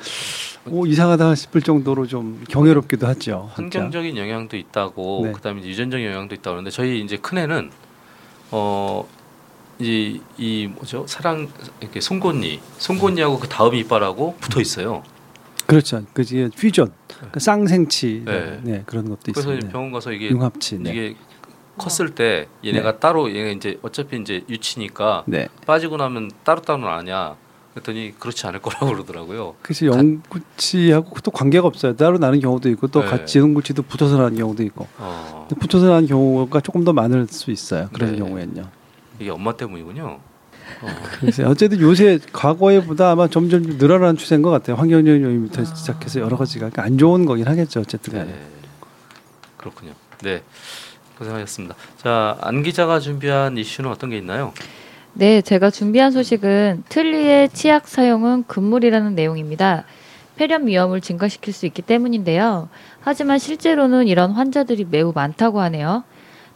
[0.71, 3.50] 오, 이상하다 싶을 정도로 좀 경외롭기도 하죠.
[3.55, 3.79] 진짜.
[3.79, 5.31] 환경적인 영향도 있다고 네.
[5.31, 7.71] 그다음에 이제 유전적인 영향도 있다고 그러는데 저희 이제 큰 애는
[8.51, 9.05] 어
[9.79, 11.47] 이 이 뭐죠 사랑
[11.81, 15.03] 이렇게 송곳니 송곳니하고 그 다음 이빨하고 붙어 있어요.
[15.67, 16.03] 그렇죠.
[16.13, 16.91] 그게 퓨전,
[17.31, 18.59] 그 쌍생치 네.
[18.63, 18.83] 네.
[18.86, 19.69] 그런 것도 그래서 있습니다.
[19.71, 20.79] 병원 가서 이게 융합치.
[20.79, 20.91] 네.
[20.91, 21.15] 이게
[21.77, 25.47] 컸을 때 얘네가 따로 얘가 이제 어차피 이제 유치니까 네.
[25.67, 27.36] 빠지고 나면 따로 따로 나냐
[27.77, 29.55] 그랬더니 그렇지 않을 거라고 그러더라고요.
[29.62, 31.96] 그래서 영구치하고 또 관계가 없어요.
[31.96, 33.07] 따로 나는 경우도 있고 또 네.
[33.07, 34.88] 같이 영구치도 붙어서 나는 경우도 있고.
[34.98, 37.89] 어, 붙어서 나는 경우가 조금 더 많을 수 있어요.
[37.93, 38.17] 그런 네.
[38.17, 38.69] 경우에는요.
[39.19, 40.19] 이게 엄마 때문이군요.
[40.82, 40.88] 어,
[41.19, 44.75] 그래서 어쨌든 요새 과거에보다 아마 점점 늘어나는 추세인 것 같아요.
[44.75, 47.82] 환경적인 요인부터 시작해서 여러 가지가 그러니까 안 좋은 거긴 하겠죠.
[47.82, 48.25] 어쨌든 간에.
[48.25, 48.47] 네.
[49.58, 49.93] 그렇군요.
[50.23, 50.43] 네.
[51.17, 51.75] 고생하셨습니다.
[51.97, 54.54] 자, 안 기자가 준비한 이슈는 어떤 게 있나요?
[55.19, 59.84] 네, 제가 준비한 소식은 틀니의 치약 사용은 금물이라는 내용입니다.
[60.36, 62.69] 폐렴 위험을 증가시킬 수 있기 때문인데요.
[62.99, 66.03] 하지만 실제로는 이런 환자들이 매우 많다고 하네요.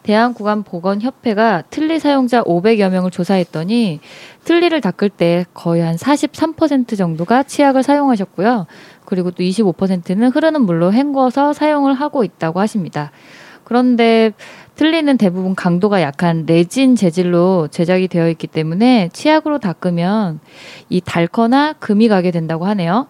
[0.03, 3.99] 대한구간보건협회가 틀니 사용자 500여 명을 조사했더니
[4.43, 8.67] 틀니를 닦을 때 거의 한 43% 정도가 치약을 사용하셨고요.
[9.05, 13.09] 그리고 또 25%는 흐르는 물로 헹궈서 사용을 하고 있다고 하십니다.
[13.63, 14.33] 그런데
[14.81, 20.39] 틀니는 대부분 강도가 약한 레진 재질로 제작이 되어 있기 때문에 치약으로 닦으면
[20.89, 23.05] 이 닳거나 금이 가게 된다고 하네요.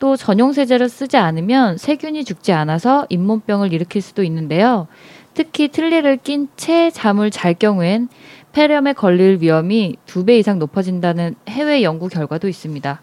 [0.00, 4.88] 또 전용 세제를 쓰지 않으면 세균이 죽지 않아서 잇몸병을 일으킬 수도 있는데요.
[5.32, 8.08] 특히 틀니를 낀 채 잠을 잘 경우엔
[8.50, 13.00] 폐렴에 걸릴 위험이 두 배 이상 높아진다는 해외 연구 결과도 있습니다.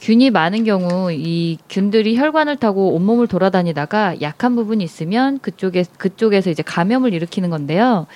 [0.00, 6.62] 균이 많은 경우 이 균들이 혈관을 타고 온몸을 돌아다니다가 약한 부분이 있으면 그쪽에 그쪽에서 이제
[6.62, 8.06] 감염을 일으키는 건데요.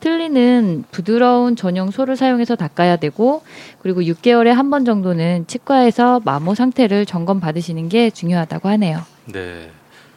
[0.00, 3.42] 틀니는 부드러운 전용 소를 사용해서 닦아야 되고
[3.80, 9.00] 그리고 6개월에 한 번 정도는 치과에서 마모 상태를 점검 받으시는 게 중요하다고 하네요.
[9.26, 9.70] 네.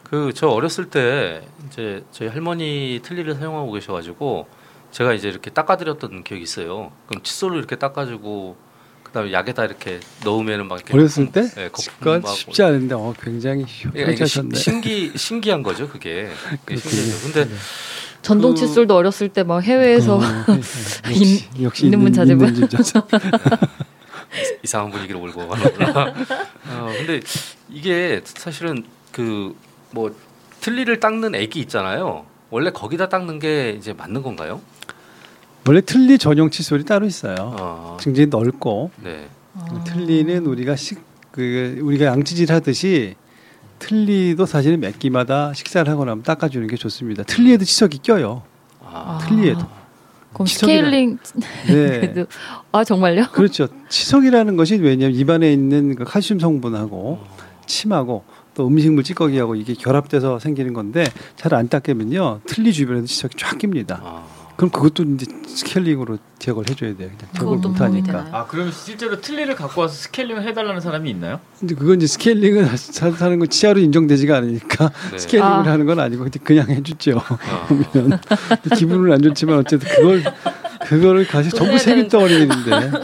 [0.04, 4.46] 그 저 어렸을 때 이제 저희 할머니 틀니를 사용하고 계셔 가지고
[4.90, 6.90] 제가 이제 이렇게 닦아드렸던 기억이 있어요.
[7.06, 8.56] 그럼 칫솔로 이렇게 닦아주고
[9.08, 11.70] 그다음에 약에다 이렇게 넣으면은 막 이렇게 어렸을 때 네,
[12.20, 14.54] 막 쉽지 않은데 어, 굉장히 예, 시- 효과하셨네.
[14.56, 16.28] 신기 신기한 거죠 그게.
[16.64, 16.90] 그게 그렇군요.
[16.90, 17.32] 신기하죠.
[17.32, 17.54] 근데
[18.22, 20.20] 전동 그- 칫솔도 어렸을 때 막 해외에서 어,
[21.08, 22.48] 역시, 역시 있는 분 찾으면.
[22.54, 23.08] 있는 분 찾으면.
[24.62, 26.14] 이상한 분위기로 몰고 가는구나.
[26.70, 27.20] 어, 근데
[27.70, 29.54] 이게 사실은 그
[29.90, 30.14] 뭐
[30.60, 32.26] 틀니를 닦는 애기 있잖아요.
[32.50, 34.60] 원래 거기다 닦는 게 이제 맞는 건가요?
[35.66, 37.34] 원래 틀니 전용 칫솔이 따로 있어요.
[37.58, 39.26] 아, 굉장히 넓고 네.
[39.86, 43.14] 틀니는 우리가 식 그 우리가 양치질 하듯이
[43.78, 47.22] 틀니도 사실은 몇 끼마다 식사를 하고 나면 닦아주는 게 좋습니다.
[47.22, 48.42] 틀니에도 치석이 껴요.
[48.82, 49.60] 아, 틀니에도.
[50.32, 51.18] 그럼 치석이라- 스케일링
[51.68, 52.24] 네.
[52.72, 53.26] 아 정말요?
[53.30, 53.68] 그렇죠.
[53.88, 57.20] 치석이라는 것이 왜냐하면 입안에 있는 그 칼슘 성분하고
[57.66, 61.04] 침하고 또 음식물 찌꺼기하고 이게 결합돼서 생기는 건데
[61.36, 64.00] 잘 안 닦으면요 틀니 주변에도 치석이 쫙 낍니다.
[64.02, 64.24] 아,
[64.58, 67.10] 그럼 그것도 이제 스케일링으로 제거를 해줘야 돼요.
[67.16, 68.24] 그냥 제거 그것도 못 도움이 하니까.
[68.24, 68.34] 되나요?
[68.34, 71.38] 아 그럼 실제로 틀니를 갖고 와서 스케일링을 해달라는 사람이 있나요?
[71.60, 75.18] 근데 그건 이제 스케일링을 하- 하는 건 치아로 인정되지가 않으니까 네.
[75.18, 75.62] 스케일링을 아.
[75.72, 77.20] 하는 건 아니고 그냥- 해주죠.
[77.24, 78.18] 아, 보면
[78.76, 80.24] 기분은 안 좋지만 어쨌든 그걸
[80.88, 82.56] 그거를 가서 전부 되는 덩어리인데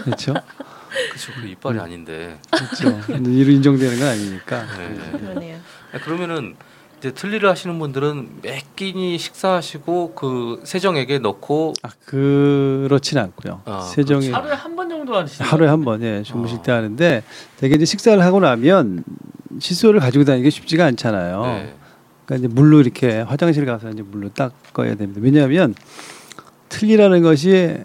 [0.03, 0.35] 그렇죠.
[0.35, 1.33] 그렇죠.
[1.41, 2.37] 그 이빨이 아닌데.
[2.51, 3.01] 그렇죠.
[3.13, 4.65] 이로 인정되는 건 아니니까.
[4.77, 5.19] 네.
[5.21, 5.59] 그러네요.
[5.93, 6.57] 아, 그러면은
[7.05, 13.61] 이제 틀니를 하시는 분들은 매 끼니 식사하시고 그 세정액에 넣고 아, 그렇진 않고요.
[13.67, 16.63] 아, 세정이 하루에 한 번 정도 하시는 하루에 한 번, 예, 주무실 어.
[16.63, 17.23] 때 하는데
[17.59, 19.05] 되게 이제 식사를 하고 나면
[19.61, 21.43] 칫솔을 가지고 다니기 쉽지가 않잖아요.
[21.43, 21.75] 네.
[22.25, 25.21] 그러니까 이제 물로 이렇게 화장실 가서 이제 물로 닦아야 됩니다.
[25.23, 25.75] 왜냐하면
[26.71, 27.77] 틀니라는 것이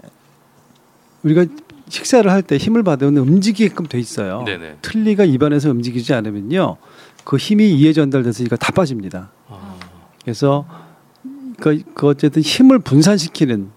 [1.24, 1.46] 우리가
[1.90, 4.44] 식사를 할 때 힘을 받으면 움직이게끔 돼 있어요.
[4.46, 4.78] 네네.
[4.82, 6.78] 틀니가 입안에서 움직이지 않으면요,
[7.30, 9.30] 그 힘이 이에 전달돼서 이거 다 빠집니다.
[9.50, 9.76] 아,
[10.24, 10.66] 그래서
[11.60, 13.70] 그, 그 어쨌든 힘을 분산시키는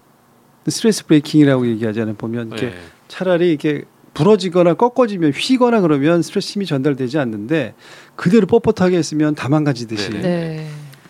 [0.67, 2.15] 스트레스 브레이킹이라고 얘기하잖아요.
[2.15, 2.75] 보면 이렇게 네.
[3.07, 3.83] 차라리 이렇게
[4.15, 7.75] 부러지거나 꺾어지면 휘거나 그러면 스트레스 힘이 전달되지 않는데
[8.15, 10.21] 그대로 뻣뻣하게 했으면 다 망가지듯이 네네.
[10.23, 10.67] 네.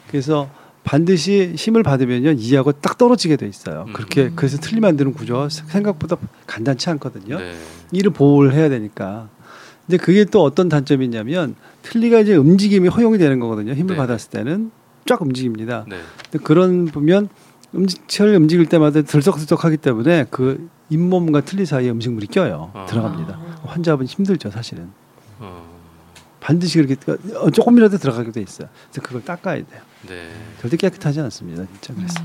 [0.09, 0.49] 그래서
[0.83, 3.85] 반드시 힘을 받으면요 이하고 딱 떨어지게 돼 있어요.
[3.87, 3.93] 음.
[3.93, 7.39] 그렇게 그래서 틀리 만드는 구조가 생각보다 간단치 않거든요.
[7.39, 7.55] 네.
[7.93, 9.29] 이를 보호를 해야 되니까.
[9.85, 13.73] 근데 그게 또 어떤 단점이 있냐면 틀니가 이제 움직임이 허용이 되는 거거든요.
[13.73, 13.97] 힘을 네.
[13.97, 14.71] 받았을 때는
[15.05, 15.85] 쫙 움직입니다.
[15.89, 15.97] 네.
[16.31, 17.29] 근데 그런 보면
[17.75, 22.71] 음식체를 움직일 때마다 들썩들썩하기 때문에 그 잇몸과 틀니 사이에 음식물이 껴요.
[22.73, 22.85] 아.
[22.85, 23.39] 들어갑니다.
[23.63, 24.89] 환자분 힘들죠, 사실은.
[25.39, 25.67] 어,
[26.39, 26.95] 반드시 그렇게
[27.35, 28.69] 어, 조금이라도 들어가게 돼 있어요.
[28.91, 29.81] 그래서 그걸 닦아야 돼요.
[30.07, 30.29] 네.
[30.61, 31.93] 절대 깨끗하지 않습니다, 진짜.
[31.95, 32.21] 그래서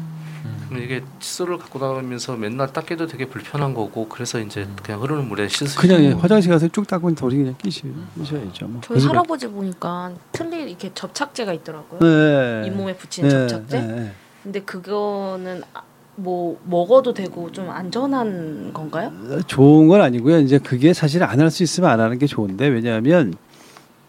[0.69, 5.49] 그럼 이게 칫솔을 갖고 다니면서 맨날 닦기도 되게 불편한 거고 그래서 이제 그냥 흐르는 물에
[5.49, 7.83] 씻으시고 그냥 예, 화장실 가서 쭉 닦으면 돌이 그냥 끼시,
[8.19, 8.67] 끼셔야죠.
[8.69, 8.81] 뭐.
[8.83, 12.01] 저희 그래서 할아버지 보니까 틀니 이렇게 접착제가 있더라고요.
[12.01, 12.67] 네.
[12.67, 13.81] 잇몸에 붙이는 네, 접착제.
[13.81, 14.13] 네, 네.
[14.43, 15.83] 근데 그거는 아-
[16.17, 19.13] 뭐 먹어도 되고 좀 안전한 건가요?
[19.47, 20.41] 좋은 건 아니고요.
[20.41, 23.35] 이제 그게 사실 안 할 수 있으면 안 하는 게 좋은데 왜냐하면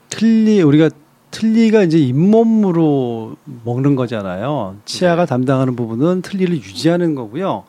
[0.10, 0.90] 틀니 우리가
[1.32, 4.78] 틀니가 이제 잇몸으로 먹는 거잖아요.
[4.86, 5.30] 치아가 네.
[5.30, 7.64] 담당하는 부분은 틀니를 유지하는 거고요.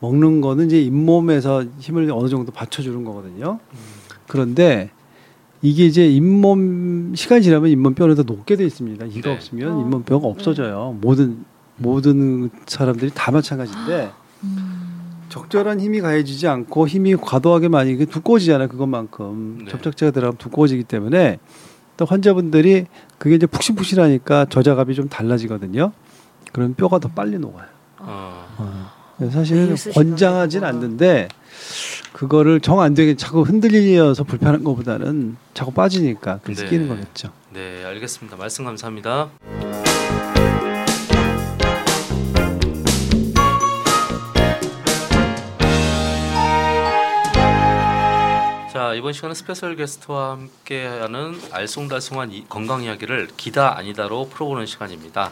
[0.00, 3.58] 먹는 거는 이제 잇몸에서 힘을 어느 정도 받쳐주는 거거든요.
[4.26, 4.90] 그런데
[5.62, 9.06] 이게 이제 잇몸 시간이 지나면 잇몸 뼈는 더 녹게 돼 있습니다.
[9.06, 9.36] 이가 네.
[9.36, 9.80] 없으면 어.
[9.80, 10.96] 잇몸 뼈가 없어져요.
[11.00, 11.44] 모든
[11.76, 14.10] 모든 사람들이 다 마찬가지인데
[15.28, 18.68] 적절한 힘이 가해지지 않고 힘이 과도하게 많이 두꺼워지잖아요.
[18.68, 19.70] 그것만큼 네.
[19.70, 21.38] 접착제가 들어가면 두꺼워지기 때문에
[22.00, 22.86] 또 환자분들이
[23.18, 25.92] 그게 이제 푹신푹신하니까 저자갑이 좀 달라지거든요.
[26.50, 27.66] 그럼 뼈가 더 빨리 녹아요.
[27.98, 29.30] 어, 어.
[29.30, 30.64] 사실은 매일 쓰시는 권장하진.
[30.64, 31.28] 않는데
[32.14, 36.70] 그거를 정 안 되게 자꾸 흔들려서 불편한 것보다는 자꾸 빠지니까 그래서 네.
[36.70, 37.32] 끼는 거겠죠.
[37.52, 38.38] 네 알겠습니다.
[38.38, 39.28] 말씀 감사합니다.
[49.00, 55.30] 이번 시간은 special 게스트와 함께하는 알쏭달쏭한 이- 건강 이야기를 기다 아니다로 풀어보는 시간입니다.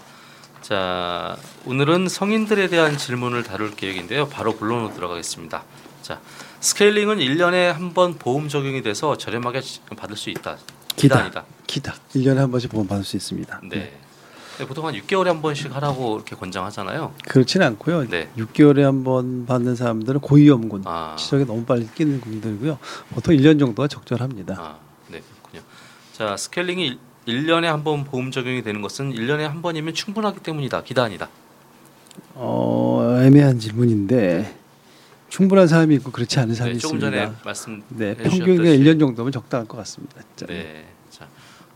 [0.62, 4.26] 자 오늘은 성인들에 대한 질문을 다룰 계획인데요.
[4.30, 5.64] 바로 본론으로 들어가겠습니다.
[6.00, 6.18] 자
[6.60, 9.60] 스케일링은 1년에 한 번 보험 적용이 돼서 저렴하게
[9.98, 10.56] 받을 수 있다.
[10.96, 11.18] 기다 기다.
[11.20, 11.44] 아니다.
[11.66, 11.94] 기다.
[12.14, 13.60] 1년에 한 번씩 보험 받을 수 있습니다.
[13.64, 13.68] 네.
[13.76, 14.00] 네,
[14.66, 17.14] 보통 한 6개월에 한 번씩 하라고 이렇게 권장하잖아요.
[17.28, 18.08] 그렇지는 않고요.
[18.08, 18.28] 네.
[18.36, 20.82] 6개월에 한 번 받는 사람들은 고위험군.
[20.86, 22.78] 아, 치석이 너무 빨리 끼는 분들이고요.
[23.14, 24.54] 보통 1년 정도가 적절합니다.
[24.58, 25.62] 아, 네, 그렇군요.
[26.12, 30.82] 자, 스케일링이 1년에 한 번 보험 적용이 되는 것은 1년에 한 번이면 충분하기 때문이다.
[30.82, 31.28] 기다 아니다.
[32.34, 34.56] 어, 애매한 질문인데
[35.28, 37.22] 충분한 사람이 있고 그렇지 않은 사람이 네, 조금 있습니다.
[37.26, 38.14] 전에 말씀 네.
[38.14, 40.22] 평균에 1년 정도면 적당할 것 같습니다.
[40.36, 40.52] 진짜.
[40.52, 40.86] 네.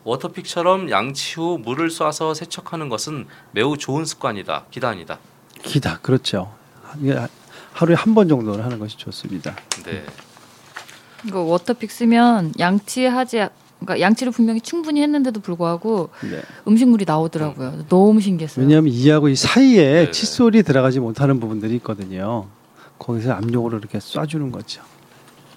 [0.02, 4.64] 자, 워터픽처럼 양치 후 물을 쏴서 세척하는 것은 매우 좋은 습관이다.
[4.70, 5.18] 기다 아니다.
[5.62, 6.52] 기다 그렇죠.
[7.72, 9.54] 하루에 한 번 정도는 하는 것이 좋습니다.
[9.84, 10.04] 네.
[11.26, 13.46] 이거 워터픽 쓰면 양치하지
[13.80, 16.42] 그러니까 양치를 분명히 충분히 했는데도 불구하고 네.
[16.68, 17.86] 음식물이 나오더라고요.
[17.88, 18.64] 너무 신기했어요.
[18.64, 20.10] 왜냐하면 이하고 이 사이에 네.
[20.10, 22.46] 칫솔이 들어가지 못하는 부분들이 있거든요.
[22.98, 24.82] 거기서 압력으로 이렇게 쏴주는 거죠.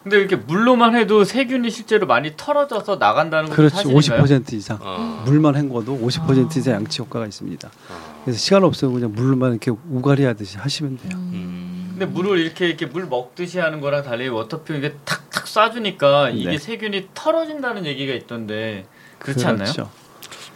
[0.06, 4.22] 근데 이렇게 물로만 해도 세균이 실제로 많이 털어져서 나간다는 것도 그렇지, 사실인가요?
[4.24, 4.78] 50% 이상.
[4.80, 6.60] 어, 물만 헹궈도 50% 아.
[6.60, 7.68] 이상 양치 효과가 있습니다.
[7.68, 11.12] 어, 그래서 시간 없으면 그냥 물만 이렇게 우가리 하듯이 하시면 돼요.
[11.16, 11.88] 음.
[11.98, 16.58] 근데 물을 이렇게 이렇게 물 먹듯이 하는 거랑 달리 워터표 이게 탁탁 쏴주니까 이게 네.
[16.60, 18.86] 세균이 털어진다는 얘기가 있던데
[19.18, 19.64] 그렇지 않나요?
[19.72, 19.90] 그렇죠.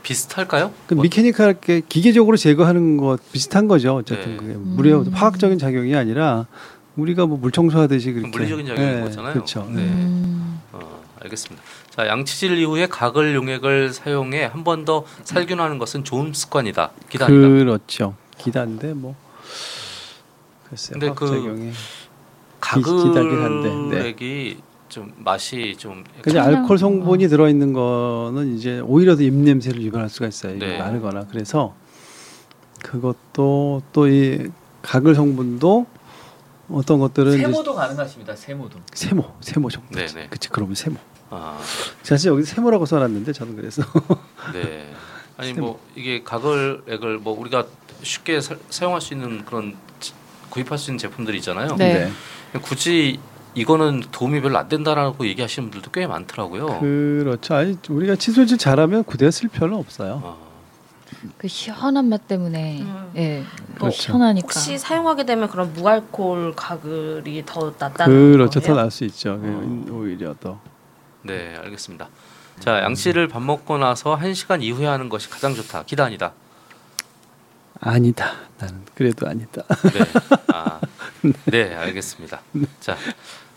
[0.03, 0.71] 비슷할까요?
[0.85, 3.95] 그 뭐- 미케니컬하게 기계적으로 제거하는 것 비슷한 거죠.
[3.95, 4.37] 어쨌든 네.
[4.37, 5.11] 그게 물의 음.
[5.11, 6.45] 화학적인 작용이 아니라
[6.95, 9.33] 우리가 뭐 물 청소하듯이 그렇게 물리적인 작용인 네, 거잖아요.
[9.33, 9.61] 그렇죠.
[9.69, 9.81] 네.
[9.83, 10.59] 음.
[10.73, 11.63] 어, 알겠습니다.
[11.95, 16.91] 자, 양치질 이후에 가글 용액을 사용해 한 번 더 살균하는 것은 좋은 습관이다.
[17.09, 17.47] 기다 아니다.
[17.47, 18.15] 그렇죠.
[18.37, 19.15] 기다인데 뭐
[20.69, 20.93] 글쎄요.
[20.99, 21.25] 근데 그
[23.43, 23.75] 한데, 네.
[23.97, 24.57] 가글액이
[24.89, 27.27] 좀 맛이 좀 청량- 알코올 성분이 어.
[27.27, 30.55] 들어 있는 거는 이제 오히려 더 입냄새를 유발할 수가 있어요.
[30.55, 30.77] 이게 네.
[30.79, 31.75] 마르거나 그래서
[32.83, 34.47] 그것도 또 이
[34.81, 35.85] 가글 성분도
[36.71, 38.35] 어떤 것들은 세모도 가능하십니다.
[38.35, 38.79] 세모도.
[38.93, 39.87] 세모, 세모 정도.
[39.99, 40.27] 네, 네.
[40.29, 40.97] 그치, 그러면 세모.
[41.31, 41.59] 아,
[42.03, 43.83] 사실 여기 세모라고 써놨는데 저는 그래서
[44.53, 44.91] 네.
[45.37, 47.65] 아니 뭐 이게 가글액을 뭐 우리가
[48.03, 50.13] 쉽게 사, 사용할 수 있는 그런 지-
[50.49, 51.75] 구입할 수 있는 제품들이 있잖아요.
[51.77, 52.11] 네.
[52.61, 53.19] 굳이
[53.55, 56.79] 이거는 도움이 별로 안 된다라고 얘기하시는 분들도 꽤 많더라고요.
[56.79, 57.53] 그렇죠.
[57.55, 60.21] 아니 우리가 칫솔질 잘하면 구대가 쓸 필요는 없어요.
[60.23, 60.37] 아,
[61.37, 63.11] 그 시원한 맛 때문에 음.
[63.15, 63.43] 예
[63.75, 63.91] 그렇죠.
[64.01, 68.59] 시원하니까 혹시 사용하게 되면 그런 무알콜 가글이 더 낫다는 그렇죠.
[68.59, 68.75] 더?
[68.75, 69.39] 나을 수 있죠.
[69.39, 69.93] 그 어.
[69.95, 70.59] 오히려 더.
[71.23, 72.07] 네, 알겠습니다.
[72.59, 75.83] 자, 양치를 밥 먹고 나서 1시간 이후에 하는 것이 가장 좋다.
[75.83, 76.33] 기단이다.
[77.81, 78.33] 아니다.
[78.57, 79.63] 나는 그래도 아니다.
[79.67, 79.99] 네.
[80.53, 80.79] 아,
[81.45, 82.41] 네, 알겠습니다.
[82.79, 82.97] 자,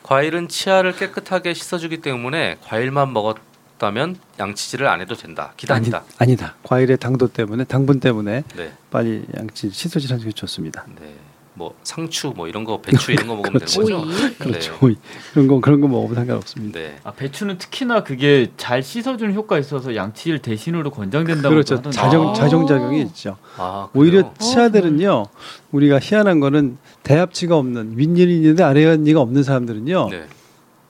[0.02, 3.36] 과일은 치아를 깨끗하게 씻어주기 때문에 과일만 먹었
[3.82, 5.54] 다면 양치질을 안 해도 된다.
[5.56, 6.04] 기단이다.
[6.18, 6.54] 아니, 아니 다.
[6.62, 10.86] 과일의 당도 때문에 당분 때문에 네, 빨리 양치 칫솔질 하는 게 좋습니다.
[11.00, 11.12] 네.
[11.54, 13.98] 뭐 상추, 뭐 이런 거, 배추 이런 거 먹으면 되는 거죠.
[14.06, 14.78] 오이 그렇죠.
[14.80, 14.96] 오이.
[15.32, 16.78] 그런 거 그런 거 먹으면 상관없습니다.
[16.78, 16.96] 네.
[17.02, 21.74] 아 배추는 특히나 그게 잘 씻어주는 효과 가 있어서 양치질 대신으로 권장된다고 그렇죠.
[21.74, 21.96] 하던데.
[21.96, 22.34] 자정 아.
[22.34, 23.36] 자정 작용이 있죠.
[23.56, 24.34] 아, 오히려 그래요?
[24.38, 25.26] 치아들은요.
[25.72, 30.08] 우리가 희한한 거는 대합치가 없는 윗니는 있는데 아래니가 없는 사람들은요.
[30.08, 30.26] 네.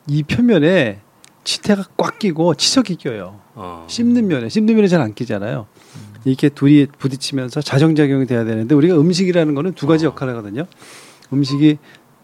[0.08, 1.00] 이 표면에
[1.44, 3.40] 치태가 꽉 끼고 치석이 껴요.
[3.54, 3.84] 어.
[3.88, 5.66] 씹는 면에 씹는 면에 잘 안 끼잖아요.
[6.24, 10.10] 이렇게 둘이 부딪히면서 자정작용이 돼야 되는데 우리가 음식이라는 거는 두 가지 어.
[10.10, 10.66] 역할을 하거든요.
[11.32, 11.78] 음식이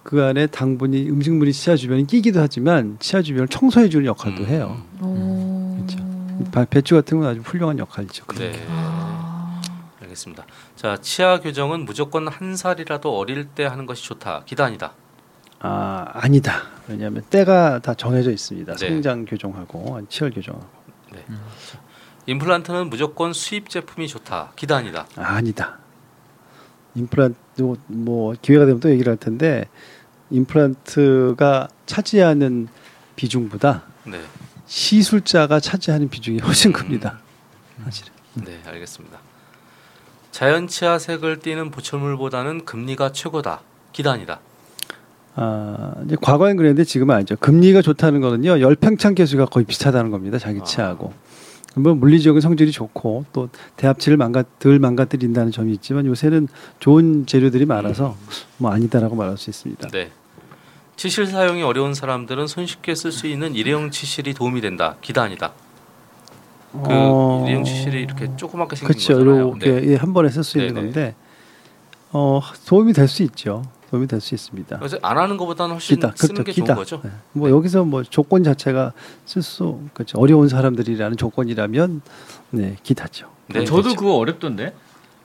[0.04, 4.48] 그 안에 당분이 음식물이 치아 주변에 끼기도 하지만 치아 주변을 청소해 주는 역할도 음.
[4.48, 4.82] 해요.
[5.02, 5.76] 오.
[5.76, 5.98] 그렇죠.
[6.52, 8.24] 바- 배추 같은 건 아주 훌륭한 역할이죠.
[8.38, 8.52] 네.
[8.70, 9.60] 아.
[10.00, 10.46] 알겠습니다.
[10.76, 14.44] 자, 치아 교정은 무조건 한 살이라도 어릴 때 하는 것이 좋다.
[14.46, 14.92] 기단이다.
[15.60, 16.62] 아 아니다.
[16.88, 18.74] 왜냐하면 때가 다 정해져 있습니다.
[18.76, 18.88] 네.
[18.88, 20.66] 성장 교정하고 치열 교정하고
[22.26, 24.52] 임플란트는 무조건 수입 제품이 좋다.
[24.54, 25.06] 기단이다.
[25.16, 25.78] 아, 아니다.
[26.94, 27.36] 임플란트
[27.86, 29.68] 뭐 기회가 되면 또 얘기를 할 텐데
[30.30, 32.68] 임플란트가 차지하는
[33.16, 34.20] 비중보다 네.
[34.66, 36.72] 시술자가 차지하는 비중이 훨씬 음.
[36.74, 37.18] 큽니다.
[37.84, 38.12] 사실은.
[38.34, 39.18] 네, 알겠습니다.
[40.30, 43.62] 자연 치아 색을 띠는 보철물보다는 금리가 최고다.
[43.92, 44.40] 기단이다.
[45.40, 47.36] 아, 이제 과거엔 그랬는데 지금은 아니죠.
[47.36, 48.60] 금리가 좋다는 거는요.
[48.60, 50.36] 열팽창 개수가 거의 비슷하다는 겁니다.
[50.36, 50.64] 자기 아.
[51.76, 56.48] 뭐 물리적인 성질이 좋고 또 대합치를 망가 덜 망가뜨린다는 점이 있지만 요새는
[56.80, 58.16] 좋은 재료들이 많아서
[58.56, 59.88] 뭐 아니다라고 말할 수 있습니다.
[59.90, 60.10] 네.
[60.96, 64.96] 치실 사용이 어려운 사람들은 손쉽게 쓸 수 있는 일회용 치실이 도움이 된다.
[65.00, 65.52] 기단이다.
[66.72, 69.14] 그 어, 일회용 치실이 이렇게 조그맣게 생긴 그렇죠.
[69.14, 69.54] 거잖아요.
[69.60, 69.92] 이렇게 네.
[69.92, 70.86] 예, 한 번에 쓸 수 있는 네네.
[70.86, 71.14] 건데
[72.10, 73.62] 어, 도움이 될 수 있죠.
[73.90, 74.78] 도움이 될 수 있습니다.
[74.78, 76.44] 그래서 안 하는 것보다는 훨씬 기다, 쓰는 그렇죠.
[76.44, 76.66] 게 기다.
[76.74, 77.00] 좋은 거죠.
[77.02, 77.10] 네.
[77.32, 78.92] 뭐 여기서 뭐 조건 자체가
[79.24, 80.18] 쓸수 그렇죠.
[80.18, 82.02] 어려운 사람들이라는 조건이라면
[82.50, 83.28] 네, 기다죠.
[83.48, 83.96] 네, 저도 그렇죠.
[83.98, 84.74] 그거 어렵던데.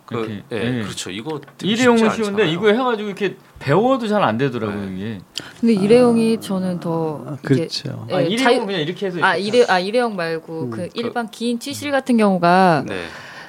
[0.05, 0.43] 그.
[0.51, 0.81] 예, 예.
[0.83, 1.09] 그렇죠.
[1.11, 2.47] 이거 일회용은 쉬운데.
[2.51, 4.93] 이거 해가지고 이렇게 배워도 잘 안 되더라고요 네.
[4.95, 5.19] 이게.
[5.59, 8.05] 근데 일회용이 저는 더 아, 그렇죠.
[8.11, 9.19] 예, 아, 일회용은 자유- 그냥 이렇게 해서.
[9.21, 13.05] 아 일회 아 일회용 말고 음, 그 일반 긴 치실 같은 경우가 네.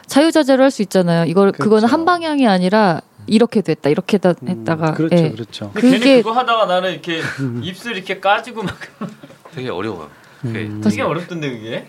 [0.06, 1.24] 자유자재로 할 수 있잖아요.
[1.26, 1.64] 이걸 그렇죠.
[1.64, 5.30] 그거는 한 방향이 아니라 이렇게 됐다 이렇게 다 음, 했다가 그렇죠, 예.
[5.30, 5.70] 그렇죠.
[5.72, 7.20] 그게- 그거 하다가 나는 이렇게
[7.62, 8.76] 입술 이렇게 까지고 막
[9.54, 10.10] 되게 어려워요.
[10.42, 10.80] 그게 음.
[10.82, 11.88] 되게 어렵던데 그게.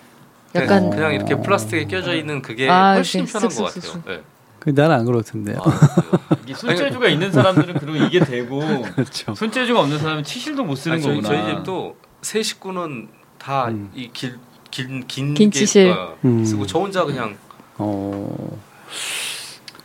[0.55, 3.73] 약간 그냥 이렇게 플라스틱에 껴져 있는 그게 아, 훨씬 이렇게 편한 것.
[3.73, 4.03] 같아요.
[4.07, 4.21] 네.
[4.59, 5.57] 그 나는 안 그렇던데요.
[5.63, 6.35] 아?
[6.43, 8.59] 이게 손재주가 있는 사람들은 그리고 이게 되고
[8.95, 9.35] 그렇죠.
[9.35, 11.27] 손재주가 없는 사람은 치실도 못 쓰는 아니, 저희, 거구나.
[11.43, 13.91] 저희 집도 세 식구는 다 음.
[13.93, 14.37] 이길
[14.71, 15.91] 긴 긴긴 게, 치실.
[15.91, 16.43] 어, 음.
[16.45, 17.37] 쓰고 저 혼자 그냥
[17.77, 18.57] 어.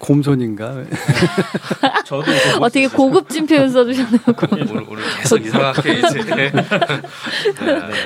[0.01, 0.83] 곰손인가?
[2.05, 2.25] 저도
[2.61, 2.89] 어 되게.
[2.89, 4.21] 고급진 표현 써주셨네요.
[4.51, 6.51] 오늘, 오늘 계속 이상하게 이제 네.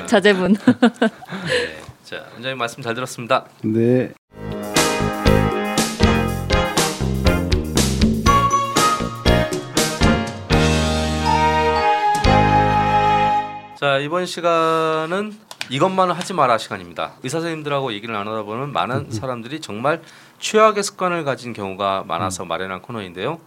[0.05, 0.53] 자제분.
[0.53, 1.79] 네.
[2.03, 3.45] 자 원장님 말씀 잘 들었습니다.
[3.63, 4.11] 네.
[13.79, 15.33] 자 이번 시간은
[15.69, 17.13] 이것만은 하지 마라 시간입니다.
[17.23, 20.01] 의사 선생님들하고 얘기를 나누다 보면 많은 사람들이 정말
[20.39, 23.39] 최악의 습관을 가진 경우가 많아서 마련한 코너인데요.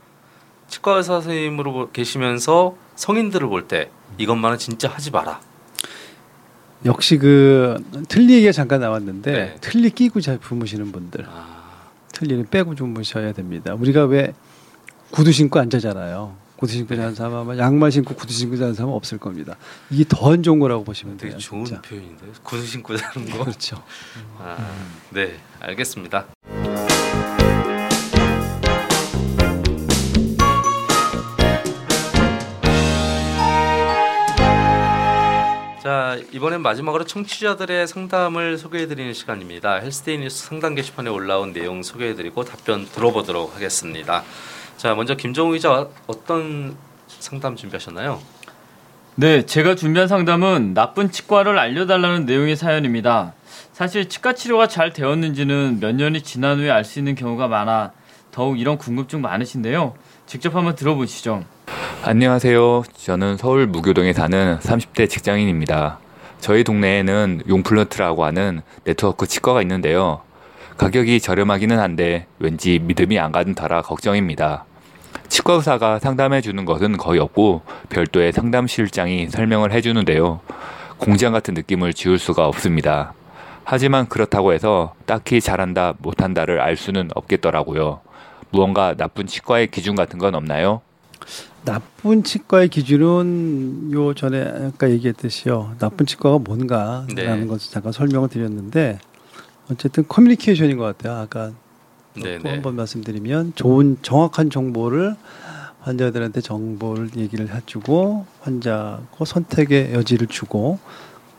[0.68, 5.40] 치과 의사 선생님으로 보- 계시면서 성인들을 볼 때 이것만은 진짜 하지 마라.
[6.84, 7.76] 역시 그
[8.08, 9.56] 틀니 얘기가 잠깐 나왔는데 네.
[9.60, 13.74] 틀니 끼고 잘 주무시는 분들 아, 틀니는 빼고 주무셔야 됩니다.
[13.74, 14.32] 우리가 왜
[15.10, 16.36] 구두 신고 안 자잖아요.
[16.56, 19.56] 구두 신고 자는 사람 아마 양말 신고 구두 신고 자는 사람 은 없을 겁니다.
[19.90, 21.38] 이게 더 안 좋은 거라고 보시면 되게 돼요.
[21.38, 21.80] 좋은 진짜.
[21.82, 23.44] 표현인데 구두 신고 자는 거.
[23.44, 23.82] 그렇죠.
[24.38, 24.56] 아,
[25.10, 26.26] 네, 알겠습니다.
[35.82, 39.74] 자 이번엔 마지막으로 청취자들의 상담을 소개해드리는 시간입니다.
[39.74, 44.24] 헬스데이 뉴스 상담 게시판에 올라온 내용 소개해드리고 답변 들어보도록 하겠습니다.
[44.76, 48.20] 자 먼저 김정우 기자 어떤 상담 준비하셨나요?
[49.14, 53.34] 네, 제가 준비한 상담은 나쁜 치과를 알려달라는 내용의 사연입니다.
[53.72, 57.92] 사실 치과 치료가 잘 되었는지는 몇 년이 지난 후에 알 수 있는 경우가 많아
[58.32, 59.94] 더욱 이런 궁금증 많으신데요.
[60.26, 61.44] 직접 한번 들어보시죠.
[62.04, 62.84] 안녕하세요.
[62.96, 65.98] 저는 서울 무교동에 사는 30대 직장인입니다.
[66.38, 70.20] 저희 동네에는 용플런트라고 하는 네트워크 치과가 있는데요.
[70.76, 74.64] 가격이 저렴하기는 한데 왠지 믿음이 안 가는 터라 걱정입니다.
[75.28, 80.40] 치과 의사가 상담해 주는 것은 거의 없고 별도의 상담실장이 설명을 해 주는데요.
[80.98, 83.12] 공장 같은 느낌을 지울 수가 없습니다.
[83.64, 88.00] 하지만 그렇다고 해서 딱히 잘한다, 못한다를 알 수는 없겠더라고요.
[88.50, 90.80] 무언가 나쁜 치과의 기준 같은 건 없나요?
[91.68, 95.76] 나쁜 치과의 기준은 요 전에 아까 얘기했듯이요.
[95.78, 97.46] 나쁜 치과가 뭔가라는 네.
[97.46, 98.98] 것을 잠깐 설명을 드렸는데
[99.70, 101.18] 어쨌든 커뮤니케이션인 것 같아요.
[101.18, 101.52] 아까
[102.14, 102.54] 네, 또 네.
[102.54, 105.14] 한번 말씀드리면 좋은 정확한 정보를
[105.80, 110.78] 환자들한테 정보를 얘기를 해주고 환자고 선택의 여지를 주고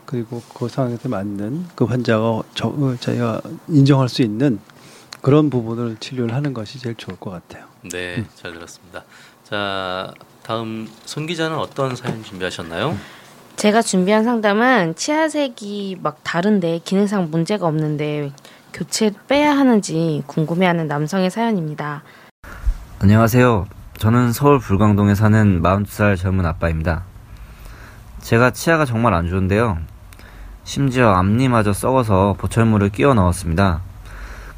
[0.05, 4.59] 그리고 그 상황에 맞는 그 환자가 저, 어, 자기가 인정할 수 있는
[5.21, 7.65] 그런 부분을 치료를 하는 것이 제일 좋을 것 같아요.
[7.83, 9.03] 네, 잘 들었습니다.
[9.49, 12.95] 자, 다음 손 기자는 어떤 사연 준비하셨나요?
[13.55, 18.31] 제가 준비한 상담은 치아색이 막 다른데 기능상 문제가 없는데
[18.73, 22.03] 교체 빼야 하는지 궁금해하는 남성의 사연입니다.
[22.99, 23.67] 안녕하세요.
[23.97, 27.03] 저는 서울 불광동에 사는 42살 젊은 아빠입니다.
[28.21, 29.77] 제가 치아가 정말 안 좋은데요.
[30.63, 33.81] 심지어 앞니마저 썩어서 보철물을 끼워 넣었습니다.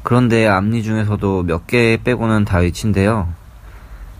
[0.02, 3.32] 그런데 앞니 중에서도 몇 개 빼고는 다 위치인데요.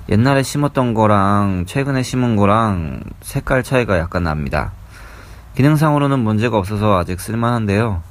[0.09, 4.73] 옛날에 심었던 거랑 최근에 심은 거랑 색깔 차이가 약간 납니다.
[5.55, 8.03] 기능상으로는 문제가 없어서 아직 쓸만한데요.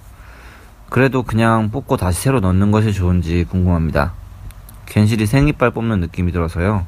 [0.89, 4.13] 그래도 그냥 뽑고 다시 새로 넣는 것이 좋은지 궁금합니다.
[4.85, 6.85] 괜시리 생이빨 뽑는 느낌이 들어서요.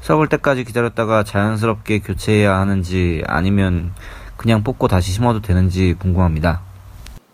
[0.00, 3.92] 썩을 때까지 기다렸다가 자연스럽게 교체해야 하는지 아니면
[4.36, 6.60] 그냥 뽑고 다시 심어도 되는지 궁금합니다.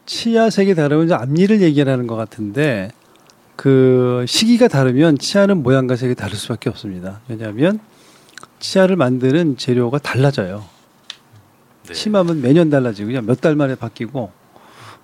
[0.06, 2.90] 치아색이 다르면 이제 앞니를 얘기하는 것 같은데
[3.60, 7.20] 그 시기가 다르면 치아는 모양과 색이 다를 수밖에 없습니다.
[7.28, 7.78] 왜냐하면
[8.58, 10.64] 치아를 만드는 재료가 달라져요.
[11.86, 11.92] 네.
[11.92, 14.32] 심하면 매년 달라지고 그냥 몇달 만에 바뀌고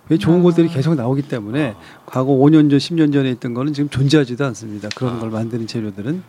[0.09, 0.43] 왜 좋은 아.
[0.43, 4.89] 것들이 계속 나오기 때문에 아, 과거 5년 전, 10년 전에 있던 거는 지금 존재하지도 않습니다.
[4.97, 5.19] 그런 아.
[5.19, 6.23] 걸 만드는 재료들은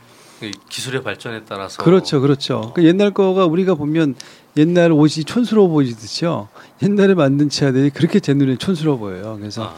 [0.43, 2.73] 이 기술의 발전에 따라서 그렇죠, 그렇죠.
[2.75, 4.15] 그 옛날 거가 우리가 보면
[4.57, 6.47] 옛날 옷이 촌스러워 보이듯이요.
[6.81, 9.37] 옛날에 만든 치아들이 그렇게 제 눈에 촌스러워 보여요.
[9.39, 9.75] 그래서 아,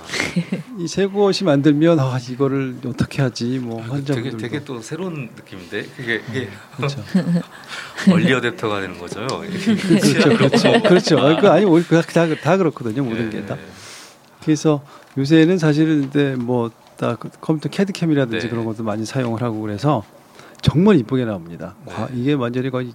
[0.77, 5.83] 이 새고 옷이 만들면 아 이거를 어떻게 하지 뭐 되게 환자분들도 되게 또 새로운 느낌인데
[5.97, 7.03] 그게 이게 그렇죠,
[8.11, 9.27] 얼리 어댑터가 되는 거죠.
[9.27, 11.19] 그렇죠, 그렇죠, 그렇죠.
[11.19, 13.57] 아, 그 아니 오히 다, 다, 다 그렇거든요 모든 게 다.
[14.43, 14.81] 그래서
[15.17, 18.49] 요새는 사실은 이제 뭐다 컴퓨터 캐드캠이라든지 네.
[18.49, 20.03] 그런 것도 많이 사용을 하고 그래서
[20.61, 21.75] 정말 이쁘게 나옵니다.
[21.85, 22.13] 과- 네.
[22.21, 22.93] 이게 완전히 거의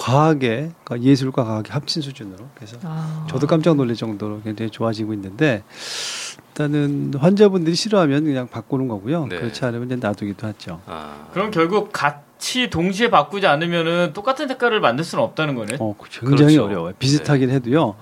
[0.00, 3.26] 과학의 그러니까 예술과 과학의 합친 수준으로 그래서 아.
[3.28, 5.62] 저도 깜짝 놀랄 정도로 굉장히 좋아지고 있는데
[6.48, 9.26] 일단은 환자분들이 싫어하면 그냥 바꾸는 거고요.
[9.26, 9.38] 네.
[9.38, 10.80] 그렇지 않으면 이제 놔두기도 하죠.
[10.86, 15.76] 아, 그럼 결국 같이 동시에 바꾸지 않으면은 똑같은 색깔을 만들 수는 없다는 거네.
[15.78, 16.64] 어, 굉장히 그렇죠.
[16.64, 16.94] 어려워요.
[16.98, 17.96] 비슷하긴 해도요.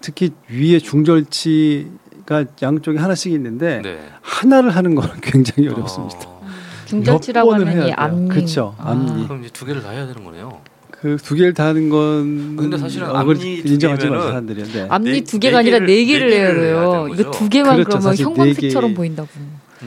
[0.00, 3.98] 특히 위에 중절치가 양쪽에 하나씩 있는데 네.
[4.22, 6.20] 하나를 하는 거는 굉장히 어렵습니다.
[6.28, 6.40] 어,
[6.84, 7.94] 중절치라고 하면 이 해야 돼요.
[7.96, 8.28] 앞니.
[8.28, 8.76] 그렇죠.
[8.78, 8.92] 아.
[8.92, 9.26] 앞니.
[9.26, 10.60] 그럼 이제 두 개를 다 해야 되는 거네요.
[11.06, 14.86] 그 두 개를 다 하는 건 근데 사실은 어, 앞니 두 인정하지 마는 사람들이 네.
[14.88, 17.08] 앞니 네- 두 개가 네 아니라 네 개를 네 해야 돼요.
[17.12, 17.30] 이거.
[17.30, 17.98] 두 개만 그렇죠.
[17.98, 19.28] 그러면 네 형광색처럼 개- 보인다고.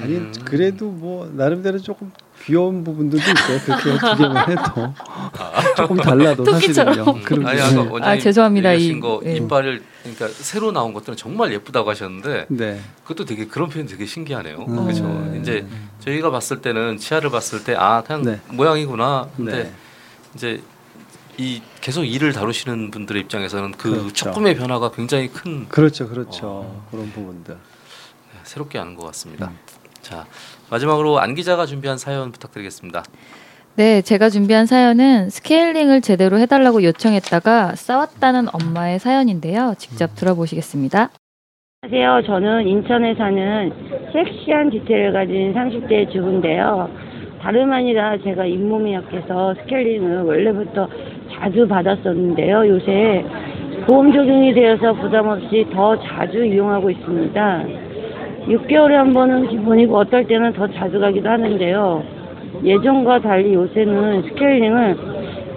[0.02, 0.32] 아니 음.
[0.46, 2.12] 그래도 뭐 나름대로 조금
[2.46, 3.60] 귀여운 부분들도 있어요.
[3.66, 4.94] 그렇게 두 개만 해도
[5.76, 6.46] 조금 달라도.
[6.46, 7.22] 사실은요.
[7.26, 7.78] 그런 아니 게- 아까 네.
[7.80, 8.74] 원장님 아, 죄송합니다.
[8.74, 9.36] 이- 거 예.
[9.38, 12.80] 이빨을 그러니까 새로 나온 것들은 정말 예쁘다고 하셨는데 네.
[13.04, 14.66] 그것도 되게 그런 표현 되게 신기하네요.
[14.68, 14.84] 음.
[14.84, 15.04] 그렇죠.
[15.34, 15.40] 네.
[15.42, 15.66] 이제
[16.02, 18.40] 저희가 봤을 때는 치아를 봤을 때 아 그냥 네.
[18.52, 19.28] 모양이구나.
[19.36, 19.72] 근데 네.
[20.36, 20.62] 이제
[21.40, 24.14] 이 계속 일을 다루시는 분들의 입장에서는 그 그렇죠.
[24.14, 26.48] 조금의 변화가 굉장히 큰 그렇죠, 그렇죠.
[26.48, 26.88] 어.
[26.92, 27.56] 그런 부분들.
[28.44, 29.48] 새롭게 하는 것 같습니다.
[29.48, 29.58] 음.
[30.02, 30.26] 자
[30.70, 33.04] 마지막으로 안 기자가 준비한 사연 부탁드리겠습니다.
[33.76, 39.76] 네, 제가 준비한 사연은 스케일링을 제대로 해달라고 요청했다가 싸웠다는 엄마의 사연인데요.
[39.78, 41.10] 직접 들어보시겠습니다.
[41.84, 42.28] 안녕하세요.
[42.28, 43.72] 저는 인천에 사는
[44.12, 46.90] 섹시한 뒤태를 가진 30대 주부인데요.
[47.42, 50.90] 다름 아니라 제가 잇몸이 약해서 스케일링을 원래부터
[51.32, 52.68] 자주 받았었는데요.
[52.68, 53.26] 요새
[53.88, 57.64] 보험 적용이 되어서 부담 없이 더 자주 이용하고 있습니다.
[58.48, 62.04] 6개월에 한 번은 기본이고 어떨 때는 더 자주 가기도 하는데요.
[62.64, 64.96] 예전과 달리 요새는 스케일링을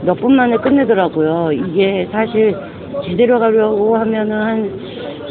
[0.05, 1.53] 몇 분 만에 끝내더라고요.
[1.53, 2.55] 이게 사실
[3.05, 4.81] 제대로 가려고 하면은 한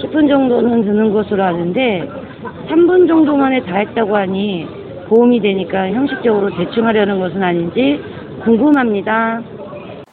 [0.02, 2.08] 10분 정도는 드는 것으로 아는데
[2.70, 4.66] 3분 정도 만에 다 했다고 하니
[5.08, 8.02] 보험이 되니까 형식적으로 대충 하려는 것은 아닌지
[8.44, 9.42] 궁금합니다.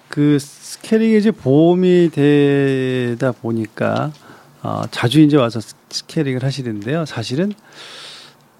[0.08, 4.12] 그 스케일링이 이제 보험이 되다 보니까
[4.62, 7.04] 어, 자주 이제 와서 스- 스케일링을 하시는데요.
[7.06, 7.52] 사실은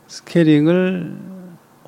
[0.07, 1.17] 스케일링을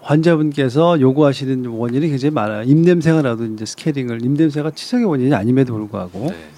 [0.03, 2.63] 환자분께서 요구하시는 원인이 굉장히 많아요.
[2.65, 6.49] 입냄새가 나도 이제 스케일링을 입냄새가 치석의 원인이 아님에도 불구하고 네.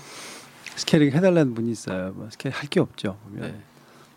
[0.76, 2.12] 스케일링 해달라는 분이 있어요.
[2.14, 3.16] 뭐 스케일 할 게 없죠.
[3.24, 3.50] 보면.
[3.50, 3.60] 네.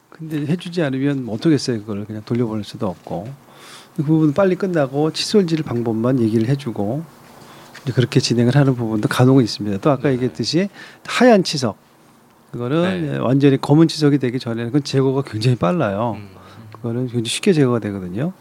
[0.10, 1.80] 근데 해주지 않으면 뭐 어떻겠어요.
[1.80, 3.28] 그걸 그냥 돌려보낼 수도 없고
[3.98, 7.04] 그 부분 빨리 끝나고 칫솔질 방법만 얘기를 해주고
[7.94, 9.78] 그렇게 진행을 하는 부분도 간혹은 있습니다.
[9.80, 10.14] 또 아까 네.
[10.14, 10.70] 얘기했듯이
[11.06, 11.78] 하얀 치석
[12.52, 13.14] 그거는 네.
[13.14, 16.14] 예, 완전히 검은 치석이 되기 전에는 그건 제거가 굉장히 빨라요.
[16.18, 16.30] 음.
[16.72, 18.34] 그거는 굉장히 쉽게 제거가 되거든요.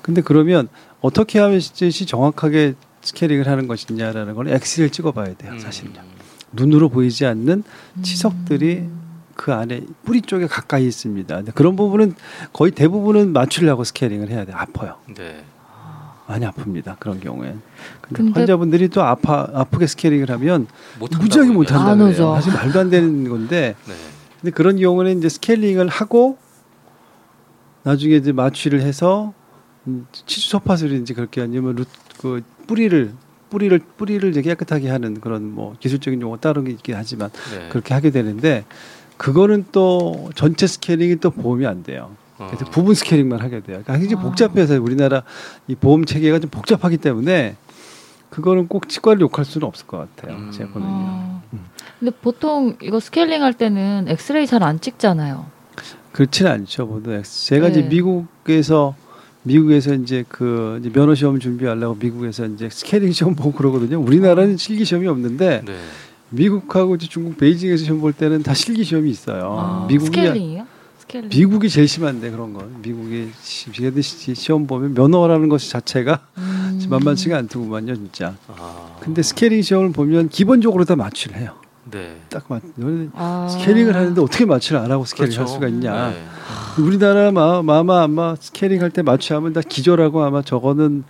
[0.00, 0.68] 근데 그러면
[1.00, 5.58] 어떻게 하면 이것이 정확하게 스케일링을 하는 것이냐라는 걸 엑스레이를 찍어봐야 돼요.
[5.58, 6.00] 사실은요.
[6.00, 6.12] 음.
[6.52, 7.64] 눈으로 보이지 않는
[8.02, 8.88] 치석들이
[9.34, 11.34] 그 안에 뿌리 쪽에 가까이 있습니다.
[11.34, 12.14] 근데 그런 부분은
[12.52, 14.56] 거의 대부분은 마취하고 스케일링을 해야 돼요.
[14.58, 14.96] 아파요.
[15.14, 15.44] 네.
[16.32, 16.98] 많이 아픕니다.
[16.98, 17.60] 그런 경우엔.
[18.00, 20.66] 근데, 근데- 환자분들이 또 아파 아프게 스케일링을 하면
[20.98, 21.50] 무지하게.
[21.50, 22.34] 못 한다 안 그래요.
[22.34, 23.92] 사실 말도 안 되는 건데 네.
[24.40, 26.38] 근데 그런 경우는 이제 스케일링을 하고
[27.82, 29.34] 나중에 이제 마취를 해서
[29.86, 31.84] 음, 치주 소파술인지 그렇게 아니면 루,
[32.20, 33.12] 그 뿌리를
[33.50, 37.68] 뿌리를 뿌리를 이제 깨끗하게 하는 그런 뭐 기술적인 용어 게 있긴 하지만 네.
[37.68, 38.64] 그렇게 하게 되는데
[39.18, 42.10] 그거는 또 전체 스케일링이 또 보험이 안 돼요.
[42.48, 42.70] 그래서 어.
[42.70, 43.80] 부분 스케일링만 하게 돼요.
[43.84, 44.26] 그러니까 굉장히 아.
[44.26, 45.22] 복잡해서 우리나라
[45.68, 47.56] 이 보험 체계가 좀 복잡하기 때문에
[48.30, 50.36] 그거는 꼭 치과를 욕할 수는 없을 것 같아요.
[50.36, 50.50] 음.
[50.50, 50.92] 제가 보면요.
[50.94, 51.42] 아.
[51.98, 55.46] 근데 보통 이거 스케일링 할 때는 엑스레이 잘 안 찍잖아요.
[56.12, 56.86] 그렇지는 않죠.
[56.86, 57.46] 모두 엑스.
[57.46, 57.88] 제가 이제 네.
[57.88, 58.94] 미국에서
[59.44, 63.98] 미국에서 이제 그 이제 면허 시험 준비하려고 미국에서 이제 스케일링 시험 보고 그러거든요.
[64.00, 65.74] 우리나라는 실기 시험이 없는데 네.
[66.30, 69.56] 미국하고 이제 중국 베이징에서 시험 볼 때는 다 실기 시험이 있어요.
[69.58, 70.66] 아, 미국이 스케일링이요?
[71.12, 71.28] 스케일링.
[71.30, 76.86] 미국이 제일 심한데 그런 건 미국이 시- 걔들 시- 시험 보면 면허라는 것 자체가 음.
[76.88, 78.34] 만만치가 않더구만요 진짜.
[78.48, 78.96] 아.
[79.00, 81.54] 근데 스케일링 시험을 보면 기본적으로 다 마취를 해요.
[81.90, 82.16] 네.
[82.30, 82.62] 딱 맞.
[83.14, 83.48] 아.
[83.50, 85.52] 스케일링을 하는데 어떻게 마취를 안 하고 스케일링 할 그렇죠.
[85.54, 86.10] 수가 있냐.
[86.10, 86.24] 네.
[86.82, 91.04] 우리나라 마, 마마 아마 스케일링 할때 마취하면 다 기절하고 아마 저거는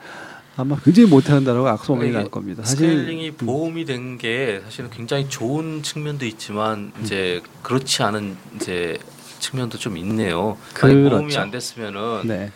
[0.57, 2.65] 아마 굉장히 못한다라고 악소문이 이게 날 겁니다.
[2.65, 3.35] 스케일링이 음.
[3.47, 8.99] 보험이 된 게 사실은 굉장히 좋은 측면도 있지만 이제 그렇지 않은 이제
[9.43, 10.57] 측면도 좀 있네요.
[10.81, 11.41] 만약 보험이 그렇죠.
[11.41, 12.51] 안 됐으면은 네.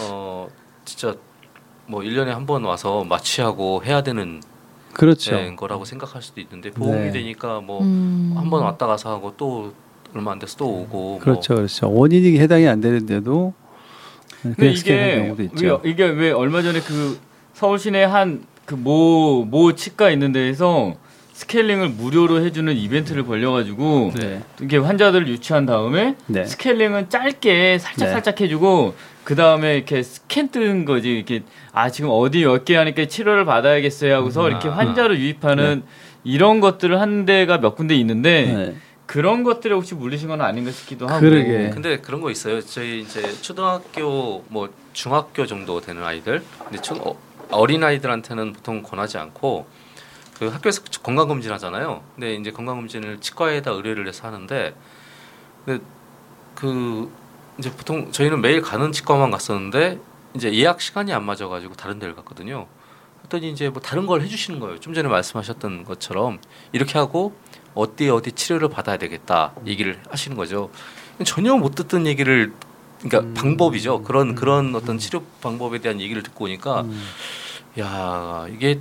[0.00, 0.48] 어
[0.84, 1.14] 진짜
[1.86, 4.42] 뭐 1년에 한 번 와서 마취하고 해야 되는
[4.92, 5.36] 그렇죠.
[5.36, 7.12] 네, 거라고 생각할 수도 있는데 보험이 네.
[7.12, 8.32] 되니까 뭐 음.
[8.36, 9.72] 한번 왔다 가서 하고 또
[10.14, 11.90] 얼마 안 돼서 또 오고 그렇죠, 그렇죠.
[11.92, 13.54] 원인이 해당이 안 되는데도
[14.42, 15.80] 근데 이게 경우도 있죠.
[15.84, 17.18] 왜, 이게 왜 얼마 전에 그
[17.54, 20.94] 서울 시내 한 그 모 모 치과 있는 데에서
[21.46, 24.40] 스케일링을 무료로 해주는 이벤트를 벌려가지고 네.
[24.58, 26.46] 이렇게 환자들을 유치한 다음에 네.
[26.46, 28.12] 스케일링은 짧게 살짝 네.
[28.12, 33.04] 살짝 해주고 그 다음에 이렇게 스캔 뜨는 거지 이렇게 아 지금 어디 몇 개 하니까
[33.04, 34.72] 치료를 받아야겠어요 하고서 이렇게 아.
[34.78, 35.82] 환자를 유입하는
[36.24, 38.74] 이런 것들을 한 데가 몇 군데 있는데 네.
[39.04, 41.68] 그런 것들에 혹시 물리신 건 아닌가 싶기도 하고 그러게.
[41.68, 42.62] 근데 그런 거 있어요.
[42.62, 47.16] 저희 이제 초등학교 뭐 중학교 정도 되는 아이들, 근데 초, 어,
[47.52, 49.66] 어린 아이들한테는 보통 권하지 않고
[50.38, 52.02] 그 학교에서 건강 검진 하잖아요.
[52.14, 54.74] 근데 이제 건강 검진을 치과에다 의뢰를 해서 하는데
[55.64, 55.82] 근데
[56.54, 57.10] 그
[57.58, 59.98] 이제 보통 저희는 매일 가는 치과만 갔었는데
[60.34, 62.66] 이제 예약 시간이 안 맞아 가지고 다른 데를 갔거든요.
[63.20, 64.78] 그랬더니 이제 뭐 다른 걸 해주시는 거예요.
[64.78, 66.38] 좀 전에 말씀하셨던 것처럼
[66.72, 67.34] 이렇게 하고
[67.74, 70.70] 어디 어디 치료를 받아야 되겠다 얘기를 하시는 거죠.
[71.24, 72.52] 전혀 못 듣던 얘기를
[73.00, 73.34] 그러니까 음.
[73.34, 74.02] 방법이죠.
[74.02, 74.34] 그런 음.
[74.34, 77.02] 그런 어떤 치료 방법에 대한 얘기를 듣고 오니까 음.
[77.78, 78.80] 야 이게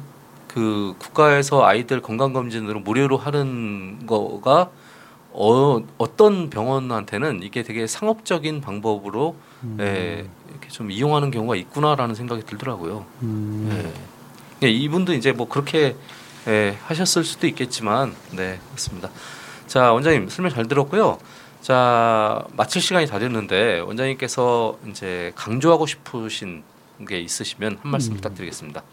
[0.56, 4.70] 그 국가에서 아이들 건강 검진으로 무료로 하는 거가
[5.34, 9.36] 어, 어떤 병원한테는 이게 되게 상업적인 방법으로
[9.66, 9.78] 음.
[9.82, 13.06] 예, 이렇게 좀 이용하는 경우가 있구나라는 생각이 들더라고요.
[13.24, 13.93] 음.
[14.64, 14.68] 예.
[14.68, 15.97] 예, 이분도 이제 뭐 그렇게
[16.47, 19.10] 예, 하셨을 수도 있겠지만 네 그렇습니다.
[19.68, 21.18] 자 원장님 설명 잘 들었고요.
[21.60, 26.64] 자 마칠 시간이 다 됐는데 원장님께서 이제 강조하고 싶으신
[27.10, 28.16] 게 있으시면 한 말씀 음.
[28.16, 28.84] 부탁드리겠습니다.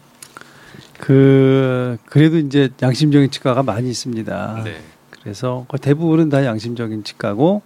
[0.99, 4.61] 그 그래도 이제 양심적인 치과가 많이 있습니다.
[4.63, 4.81] 네.
[5.09, 7.61] 그래서 거의 대부분은 다 양심적인 치과고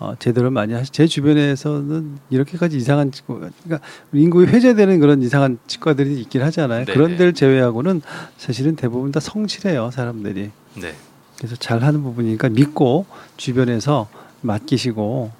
[0.00, 0.92] 어, 제대로 많이 하시.
[0.92, 3.80] 제 주변에서는 이렇게까지 이상한 치과, 그러니까
[4.12, 6.84] 인구가 회자되는 그런 이상한 치과들이 있긴 하잖아요.
[6.84, 6.94] 네네.
[6.96, 8.02] 그런 데를 제외하고는
[8.36, 10.50] 사실은 대부분 다 성실해요 사람들이.
[10.76, 10.94] 네.
[11.36, 13.06] 그래서 잘하는 부분이니까 믿고
[13.36, 14.08] 주변에서
[14.42, 15.32] 맡기시고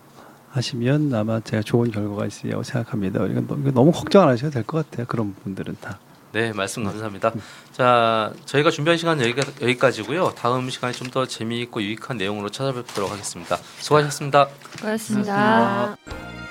[0.50, 3.24] 하시면 아마 제가 좋은 결과가 있으리라고 생각합니다.
[3.26, 5.06] 이건 너무, 너무 걱정 안 하셔도 될 것 같아요.
[5.06, 5.98] 그런 분들은 다.
[6.33, 7.33] 네, 말씀 감사합니다.
[7.72, 10.35] 자, 저희가 준비한 시간 여기가, 여기까 지고요.
[10.37, 13.57] 다음 시간에 좀 더 재미있고 유익한 내용으로 찾아뵙도록 하겠습니다.
[13.79, 14.49] 수고하셨습니다.
[14.81, 15.97] 고맙습니다.
[15.97, 16.47] 고맙습니다.